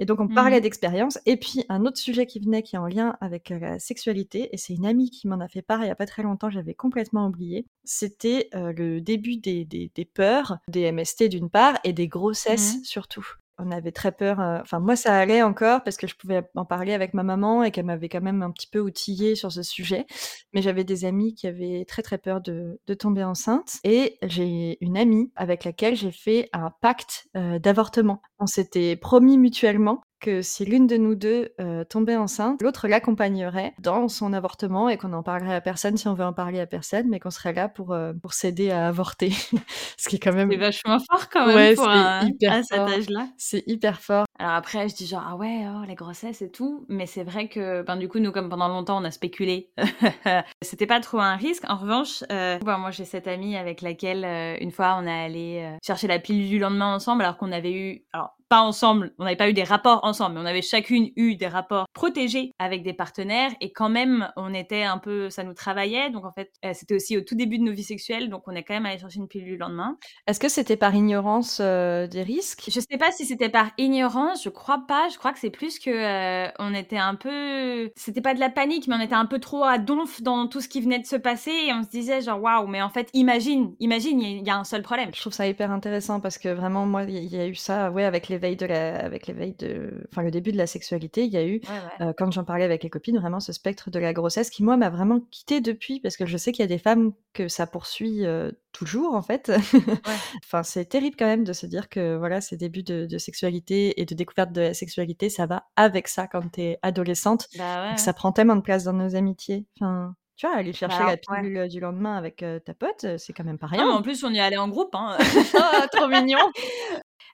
[0.00, 1.18] Et donc on parlait mmh d'expérience.
[1.26, 4.48] Et puis un autre sujet qui venait qui est en lien avec euh, la sexualité,
[4.52, 6.50] et c'est une amie qui m'en a fait part il n'y a pas très longtemps,
[6.50, 7.66] j'avais complètement oublié.
[7.84, 12.76] C'était euh, le début des, des, des, peurs, des MST d'une part, et des grossesses
[12.76, 13.26] mmh surtout
[13.58, 14.40] on avait très peur.
[14.40, 17.62] Euh, enfin, moi, ça allait encore parce que je pouvais en parler avec ma maman
[17.62, 20.06] et qu'elle m'avait quand même un petit peu outillée sur ce sujet.
[20.52, 23.78] Mais j'avais des amis qui avaient très très peur de, tomber enceinte.
[23.84, 28.22] Et j'ai une amie avec laquelle j'ai fait un pacte euh, d'avortement.
[28.38, 33.74] On s'était promis mutuellement que si l'une de nous deux euh, tombait enceinte, l'autre l'accompagnerait
[33.78, 36.66] dans son avortement et qu'on n'en parlerait à personne si on veut en parler à
[36.66, 39.30] personne, mais qu'on serait là pour, euh, pour s'aider à avorter.
[39.96, 40.50] Ce qui est quand même.
[40.50, 42.28] C'est vachement fort quand même pour un...
[42.48, 43.28] à cet âge-là.
[43.36, 44.26] C'est hyper fort.
[44.38, 47.48] Alors après, je dis genre, ah ouais, oh, les grossesses et tout, mais c'est vrai
[47.48, 49.70] que, ben, du coup, nous, comme pendant longtemps, on a spéculé,
[50.62, 51.64] c'était pas trop un risque.
[51.68, 54.24] En revanche, euh, moi, j'ai cette amie avec laquelle,
[54.60, 58.04] une fois, on est allé chercher la pilule du lendemain ensemble, alors qu'on avait eu.
[58.12, 61.36] Alors, pas ensemble, on n'avait pas eu des rapports ensemble, mais on avait chacune eu
[61.36, 65.54] des rapports protégés avec des partenaires et quand même on était un peu, ça nous
[65.54, 68.42] travaillait, donc en fait euh, c'était aussi au tout début de nos vies sexuelles, donc
[68.46, 69.96] on est quand même allé chercher une pilule le lendemain.
[70.26, 72.64] Est-ce que c'était par ignorance euh, des risques?
[72.68, 75.78] Je sais pas si c'était par ignorance, je crois pas, je crois que c'est plus
[75.78, 79.26] que euh, on était un peu, c'était pas de la panique, mais on était un
[79.26, 81.88] peu trop à donf dans tout ce qui venait de se passer et on se
[81.88, 85.10] disait genre waouh, mais en fait imagine, imagine, il y, a un seul problème.
[85.14, 88.04] Je trouve ça hyper intéressant parce que vraiment moi il y, a eu ça, ouais,
[88.04, 91.32] avec les l'éveil de la, avec l'éveil de, enfin le début de la sexualité, il
[91.32, 91.60] y a eu,
[92.00, 94.76] euh, quand j'en parlais avec les copines, vraiment ce spectre de la grossesse qui moi
[94.76, 97.66] m'a vraiment quitté depuis parce que je sais qu'il y a des femmes que ça
[97.66, 99.50] poursuit euh, toujours en fait.
[100.44, 104.04] enfin c'est terrible quand même de se dire que voilà ces débuts de, sexualité et
[104.04, 108.30] de découverte de la sexualité, ça va avec ça quand t'es adolescente, bah ça prend
[108.30, 109.66] tellement de place dans nos amitiés.
[109.80, 113.42] Enfin tu vois, aller chercher bah, la pilule du lendemain avec ta pote, c'est quand
[113.42, 113.88] même pas rien.
[113.88, 114.94] en plus, on y allait en groupe.
[114.94, 115.16] Hein.
[115.54, 116.38] oh, trop mignon.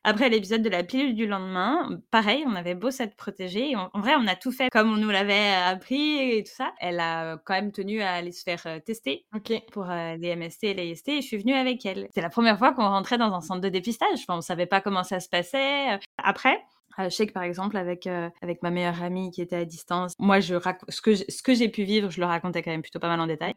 [0.07, 3.75] Après l'épisode de la pilule du lendemain, pareil, on avait beau s'être protégé.
[3.75, 6.75] En, vrai, on a tout fait comme on nous l'avait appris et tout ça.
[6.79, 9.25] Elle a quand même tenu à aller se faire euh, tester
[9.73, 12.05] pour euh, les MST et les IST et je suis venue avec elle.
[12.09, 14.19] C'était la première fois qu'on rentrait dans un centre de dépistage.
[14.29, 15.99] Enfin, on savait pas comment ça se passait.
[16.23, 16.63] Après,
[16.99, 20.13] euh, je sais que par exemple avec avec ma meilleure amie qui était à distance,
[20.19, 20.57] moi je
[20.91, 23.21] ce que ce que j'ai pu vivre, je le racontais quand même plutôt pas mal
[23.21, 23.55] en détail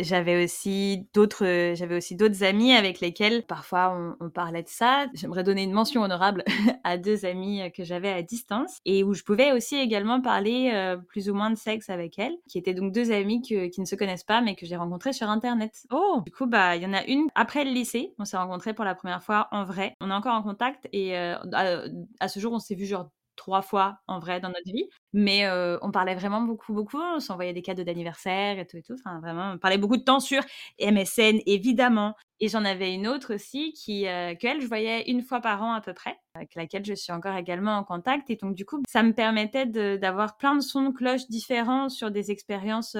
[0.00, 5.06] j'avais aussi d'autres euh, j'avais aussi d'autres amis avec lesquels parfois on, parlait de ça.
[5.14, 6.44] J'aimerais donner une mention honorable
[6.84, 10.70] à deux amis euh, que j'avais à distance et où je pouvais aussi également parler
[10.74, 13.84] euh, plus ou moins de sexe avec elles qui étaient donc deux amis qui ne
[13.84, 15.86] se connaissent pas mais que j'ai rencontrées sur internet.
[15.90, 16.22] Oh!
[16.24, 18.84] Du coup bah il y en a une après le lycée on s'est rencontrés pour
[18.84, 19.94] la première fois en vrai.
[20.00, 21.40] On est encore en contact et à,
[22.20, 24.88] à, ce jour on s'est vu genre trois fois en vrai dans notre vie.
[25.14, 25.48] Mais
[25.80, 27.00] on parlait vraiment beaucoup, beaucoup.
[27.00, 28.94] On s'envoyait des cadeaux d'anniversaire et tout et tout.
[28.94, 30.42] Enfin, vraiment, on parlait beaucoup de temps sur
[30.80, 32.14] MSN, évidemment.
[32.40, 34.02] Et j'en avais une autre aussi qui,
[34.38, 37.36] qu'elle, je voyais une fois par an à peu près, avec laquelle je suis encore
[37.36, 38.28] également en contact.
[38.30, 39.66] Et donc, du coup, ça me permettait
[39.96, 42.96] d'avoir plein de sons de cloche différents sur des expériences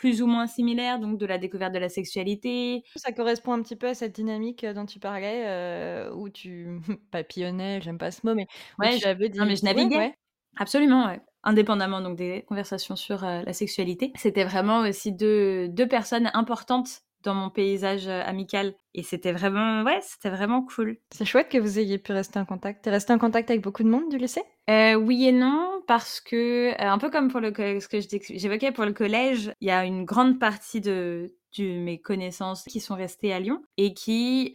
[0.00, 2.82] plus ou moins similaire, donc de la découverte de la sexualité.
[2.96, 6.80] Ça correspond un petit peu à cette dynamique euh, dont tu parlais, euh, où tu
[7.10, 8.46] papillonnais, j'aime pas ce mot, mais
[8.78, 10.14] ouais, tu avais mais je naviguais.
[10.56, 11.20] Absolument, ouais.
[11.44, 17.02] Indépendamment donc des conversations sur euh, la sexualité, c'était vraiment aussi deux, deux personnes importantes
[17.22, 18.74] dans mon paysage amical.
[18.94, 20.98] Et c'était vraiment, ouais, c'était vraiment cool.
[21.12, 22.84] C'est chouette que vous ayez pu rester en contact.
[22.84, 24.42] T'es resté en contact avec beaucoup de monde du lycée?
[24.68, 28.92] Oui et non, parce que, un peu comme pour le, ce que j'évoquais pour le
[28.92, 33.40] collège, il y a une grande partie de, de mes connaissances qui sont restées à
[33.40, 34.52] Lyon et qui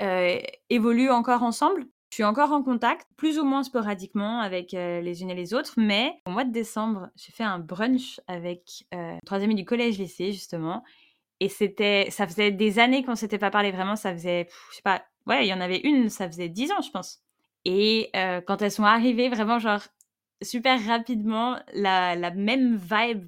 [0.69, 1.85] évoluent encore ensemble.
[2.11, 5.73] Je suis encore en contact, plus ou moins sporadiquement avec les unes et les autres,
[5.75, 10.31] mais au mois de décembre, j'ai fait un brunch avec euh, trois amis du collège-lycée,
[10.31, 10.83] justement.
[11.39, 14.81] Et c'était, ça faisait des années qu'on s'était pas parlé vraiment, ça faisait, je sais
[14.81, 17.21] pas, ouais, il y en avait une, ça faisait dix ans, je pense.
[17.65, 18.11] Et
[18.45, 19.81] quand elles sont arrivées, vraiment, genre,
[20.41, 23.25] super rapidement, la, la même vibe,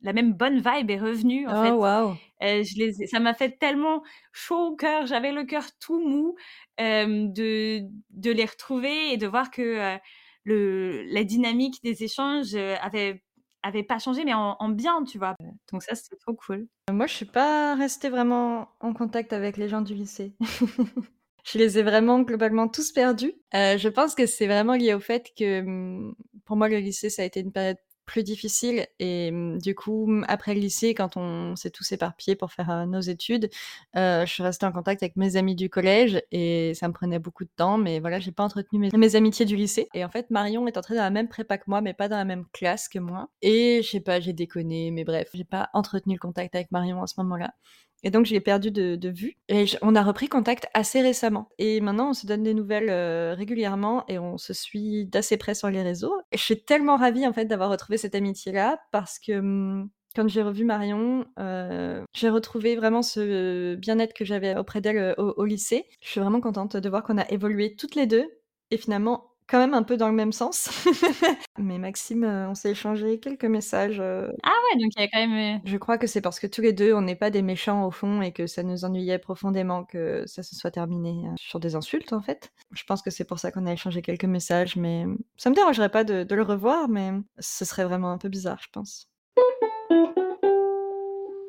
[0.00, 1.70] la même bonne vibe est revenue, en oh, fait.
[1.70, 2.16] Wow.
[2.40, 4.02] je les, ça m'a fait tellement
[4.32, 6.34] chaud au cœur, j'avais le cœur tout mou
[6.78, 7.80] de,
[8.10, 9.98] de les retrouver et de voir que
[10.44, 13.22] le, la dynamique des échanges avait,
[13.66, 15.34] avait pas changé, mais en, en bien, tu vois.
[15.72, 16.68] Donc ça, c'était trop cool.
[16.90, 20.34] Moi, je suis pas restée vraiment en contact avec les gens du lycée.
[21.44, 23.32] je les ai vraiment globalement tous perdus.
[23.54, 26.14] Euh, je pense que c'est vraiment lié au fait que mmh,
[26.44, 28.86] pour moi, le lycée, ça a été une période plus difficile.
[28.98, 32.86] Et mmh, du coup, mmh, après le lycée, quand on s'est tous éparpillés pour faire
[32.86, 33.50] nos études,
[33.94, 37.44] je suis restée en contact avec mes amis du collège et ça me prenait beaucoup
[37.44, 37.78] de temps.
[37.78, 39.88] Mais voilà, j'ai pas entretenu mes, mes, amitiés du lycée.
[39.94, 42.16] Et en fait, Marion est entrée dans la même prépa que moi, mais pas dans
[42.16, 43.28] la même classe que moi.
[43.42, 47.02] Et je sais pas, j'ai déconné, mais bref, j'ai pas entretenu le contact avec Marion
[47.02, 47.54] à ce moment-là.
[48.06, 49.36] Et donc, je l'ai perdu de, vue.
[49.48, 51.48] Et on a repris contact assez récemment.
[51.58, 55.56] Et maintenant, on se donne des nouvelles euh, régulièrement et on se suit d'assez près
[55.56, 56.14] sur les réseaux.
[56.30, 60.28] Et je suis tellement ravie, en fait, d'avoir retrouvé cette amitié-là parce que hum, quand
[60.28, 65.44] j'ai revu Marion, euh, j'ai retrouvé vraiment ce bien-être que j'avais auprès d'elle euh, au,
[65.44, 65.86] lycée.
[66.00, 68.30] Je suis vraiment contente de voir qu'on a évolué toutes les deux.
[68.70, 70.68] Et finalement, quand même un peu dans le même sens.
[71.58, 74.00] Mais Maxime, euh, on s'est échangé quelques messages.
[74.00, 74.28] Euh.
[74.42, 75.56] Ah ouais, donc il y a quand même.
[75.56, 77.86] Euh Je crois que c'est parce que tous les deux, on n'est pas des méchants
[77.86, 81.76] au fond et que ça nous ennuyait profondément que ça se soit terminé sur des
[81.76, 82.52] insultes en fait.
[82.72, 85.90] Je pense que c'est pour ça qu'on a échangé quelques messages, mais ça me dérangerait
[85.90, 89.08] pas de le revoir, mais ce serait vraiment un peu bizarre, je pense.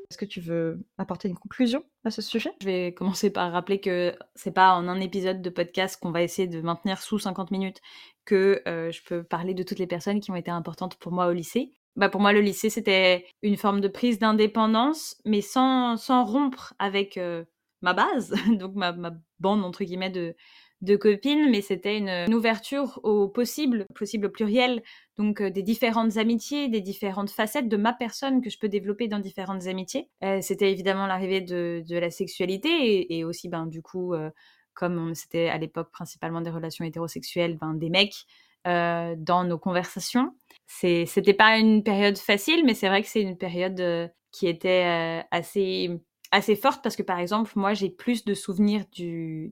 [0.09, 2.51] Est-ce que tu veux apporter une conclusion à ce sujet?
[2.61, 6.23] Je vais commencer par rappeler que c'est pas en un épisode de podcast qu'on va
[6.23, 7.81] essayer de maintenir sous 50 minutes
[8.23, 11.27] que euh, je peux parler de toutes les personnes qui ont été importantes pour moi
[11.27, 11.73] au lycée.
[11.97, 17.17] Bah pour moi, le lycée, c'était une forme de prise d'indépendance, mais sans, rompre avec
[17.17, 17.43] euh,
[17.81, 20.35] ma base, donc ma, ma bande, entre guillemets, de,
[20.81, 24.83] de copines, mais c'était une, ouverture au possible, possible pluriel,
[25.17, 29.07] donc euh, des différentes amitiés, des différentes facettes de ma personne que je peux développer
[29.07, 30.09] dans différentes amitiés.
[30.23, 34.29] Euh, c'était évidemment l'arrivée de, la sexualité et, aussi, ben, du coup, euh,
[34.73, 38.25] comme c'était à l'époque principalement des relations hétérosexuelles, ben, des mecs
[38.65, 40.35] dans nos conversations.
[40.65, 46.01] C'était pas une période facile, mais c'est vrai que c'est une période qui était assez
[46.31, 48.85] assez forte parce que par exemple moi j'ai plus de souvenirs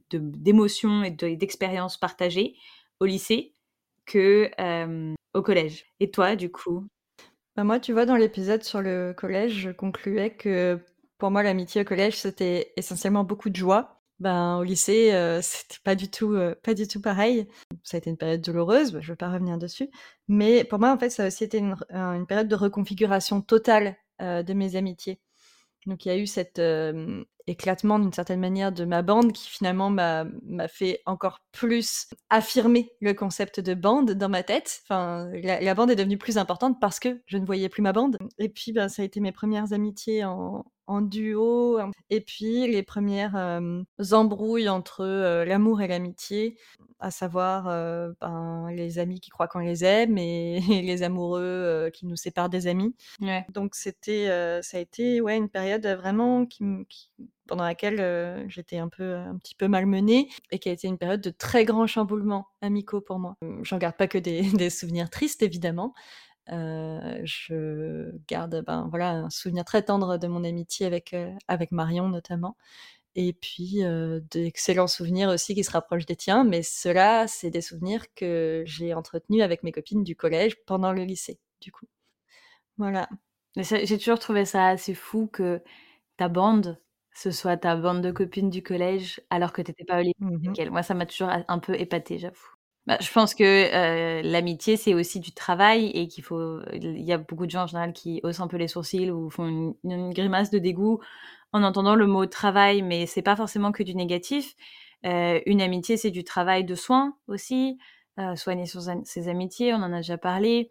[0.10, 2.56] d'émotions et d'expériences partagées
[3.00, 3.54] au lycée
[4.06, 4.50] que
[5.34, 5.86] au collège.
[6.00, 6.88] Et toi du coup?
[7.56, 10.80] Bah moi tu vois dans l'épisode sur le collège je concluais que
[11.18, 14.02] pour moi l'amitié au collège c'était essentiellement beaucoup de joie.
[14.20, 15.12] Ben au lycée
[15.42, 17.48] c'était pas du tout pas du tout pareil.
[17.84, 19.90] Ça a été une période douloureuse, je vais pas revenir dessus,
[20.28, 23.96] mais pour moi en fait ça a aussi été une, une période de reconfiguration totale
[24.20, 25.20] de mes amitiés.
[25.86, 26.60] Donc il y a eu cet
[27.48, 30.26] éclatement d'une certaine manière de ma bande qui finalement m'a
[30.68, 34.82] fait encore plus affirmer le concept de bande dans ma tête.
[34.84, 38.18] Enfin, la, bande est devenue plus importante parce que je ne voyais plus ma bande.
[38.40, 41.80] Et puis ben, ça a été mes premières amitiés en, en duo,
[42.10, 43.36] et puis les premières
[44.12, 46.58] embrouilles entre l'amour et l'amitié,
[47.00, 47.66] à savoir
[48.22, 52.68] ben, les amis qui croient qu'on les aime et, les amoureux qui nous séparent des
[52.68, 52.96] amis.
[53.54, 54.28] Donc c'était,
[54.62, 56.64] ça a été ouais une période vraiment qui,
[57.48, 61.22] pendant laquelle j'étais un peu un petit peu malmenée et qui a été une période
[61.22, 63.36] de très grands chamboulements amicaux pour moi.
[63.62, 65.94] J'en garde pas que des, des souvenirs tristes évidemment,
[66.52, 71.72] euh, je garde ben, voilà, un souvenir très tendre de mon amitié avec, euh, avec
[71.72, 72.58] Marion notamment.
[73.16, 77.62] Et puis euh, d'excellents souvenirs aussi qui se rapprochent des tiens, mais cela, c'est des
[77.62, 81.88] souvenirs que j'ai entretenus avec mes copines du collège pendant le lycée, du coup.
[82.78, 83.10] Voilà.
[83.58, 85.64] J'ai toujours trouvé ça assez fou que
[86.18, 86.82] ta bande,
[87.14, 90.16] ce soit ta bande de copines du collège, alors que tu n'étais pas au lycée.
[90.20, 92.55] Mmh Moi, ça m'a toujours un peu épaté, j'avoue.
[92.88, 96.62] Bah, je pense que euh, l'amitié, c'est aussi du travail et qu'il faut.
[96.74, 99.30] Il y a beaucoup de gens en général qui haussent un peu les sourcils ou
[99.32, 101.00] font une, grimace de dégoût
[101.52, 104.56] en entendant le mot travail, mais c'est pas forcément que du négatif.
[105.06, 107.80] Euh, une amitié, c'est du travail de soin aussi,
[108.20, 108.66] euh, soigner
[109.06, 110.70] ses amitiés, on en a déjà parlé.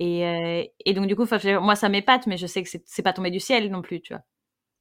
[0.00, 1.24] Et, et donc, du coup,
[1.62, 4.12] moi, ça m'épate, mais je sais que c'est pas tombé du ciel non plus, tu
[4.14, 4.22] vois.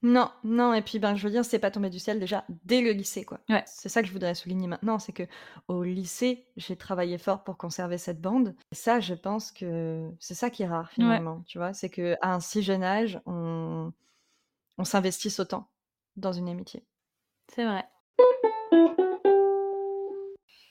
[0.04, 2.82] Non, non, et puis ben, je veux dire, c'est pas tombé du ciel déjà dès
[2.82, 3.40] le lycée, quoi.
[3.50, 3.64] Ouais.
[3.66, 5.24] C'est ça que je voudrais souligner maintenant, c'est que
[5.70, 8.54] au lycée, j'ai travaillé fort pour conserver cette bande.
[8.74, 12.18] Et ça, je pense que c'est ça qui est rare finalement, tu vois, c'est que
[12.22, 13.94] à un si jeune âge, on,
[14.78, 15.70] on s'investisse autant
[16.18, 16.84] dans une amitié.
[17.48, 17.86] C'est vrai.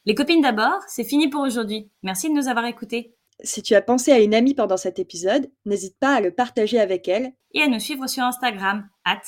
[0.04, 1.90] Les copines d'abord, c'est fini pour aujourd'hui.
[2.02, 3.16] Merci de nous avoir écoutés.
[3.40, 6.78] Si tu as pensé à une amie pendant cet épisode, n'hésite pas à le partager
[6.78, 9.22] avec elle Et à nous suivre sur Instagram, at.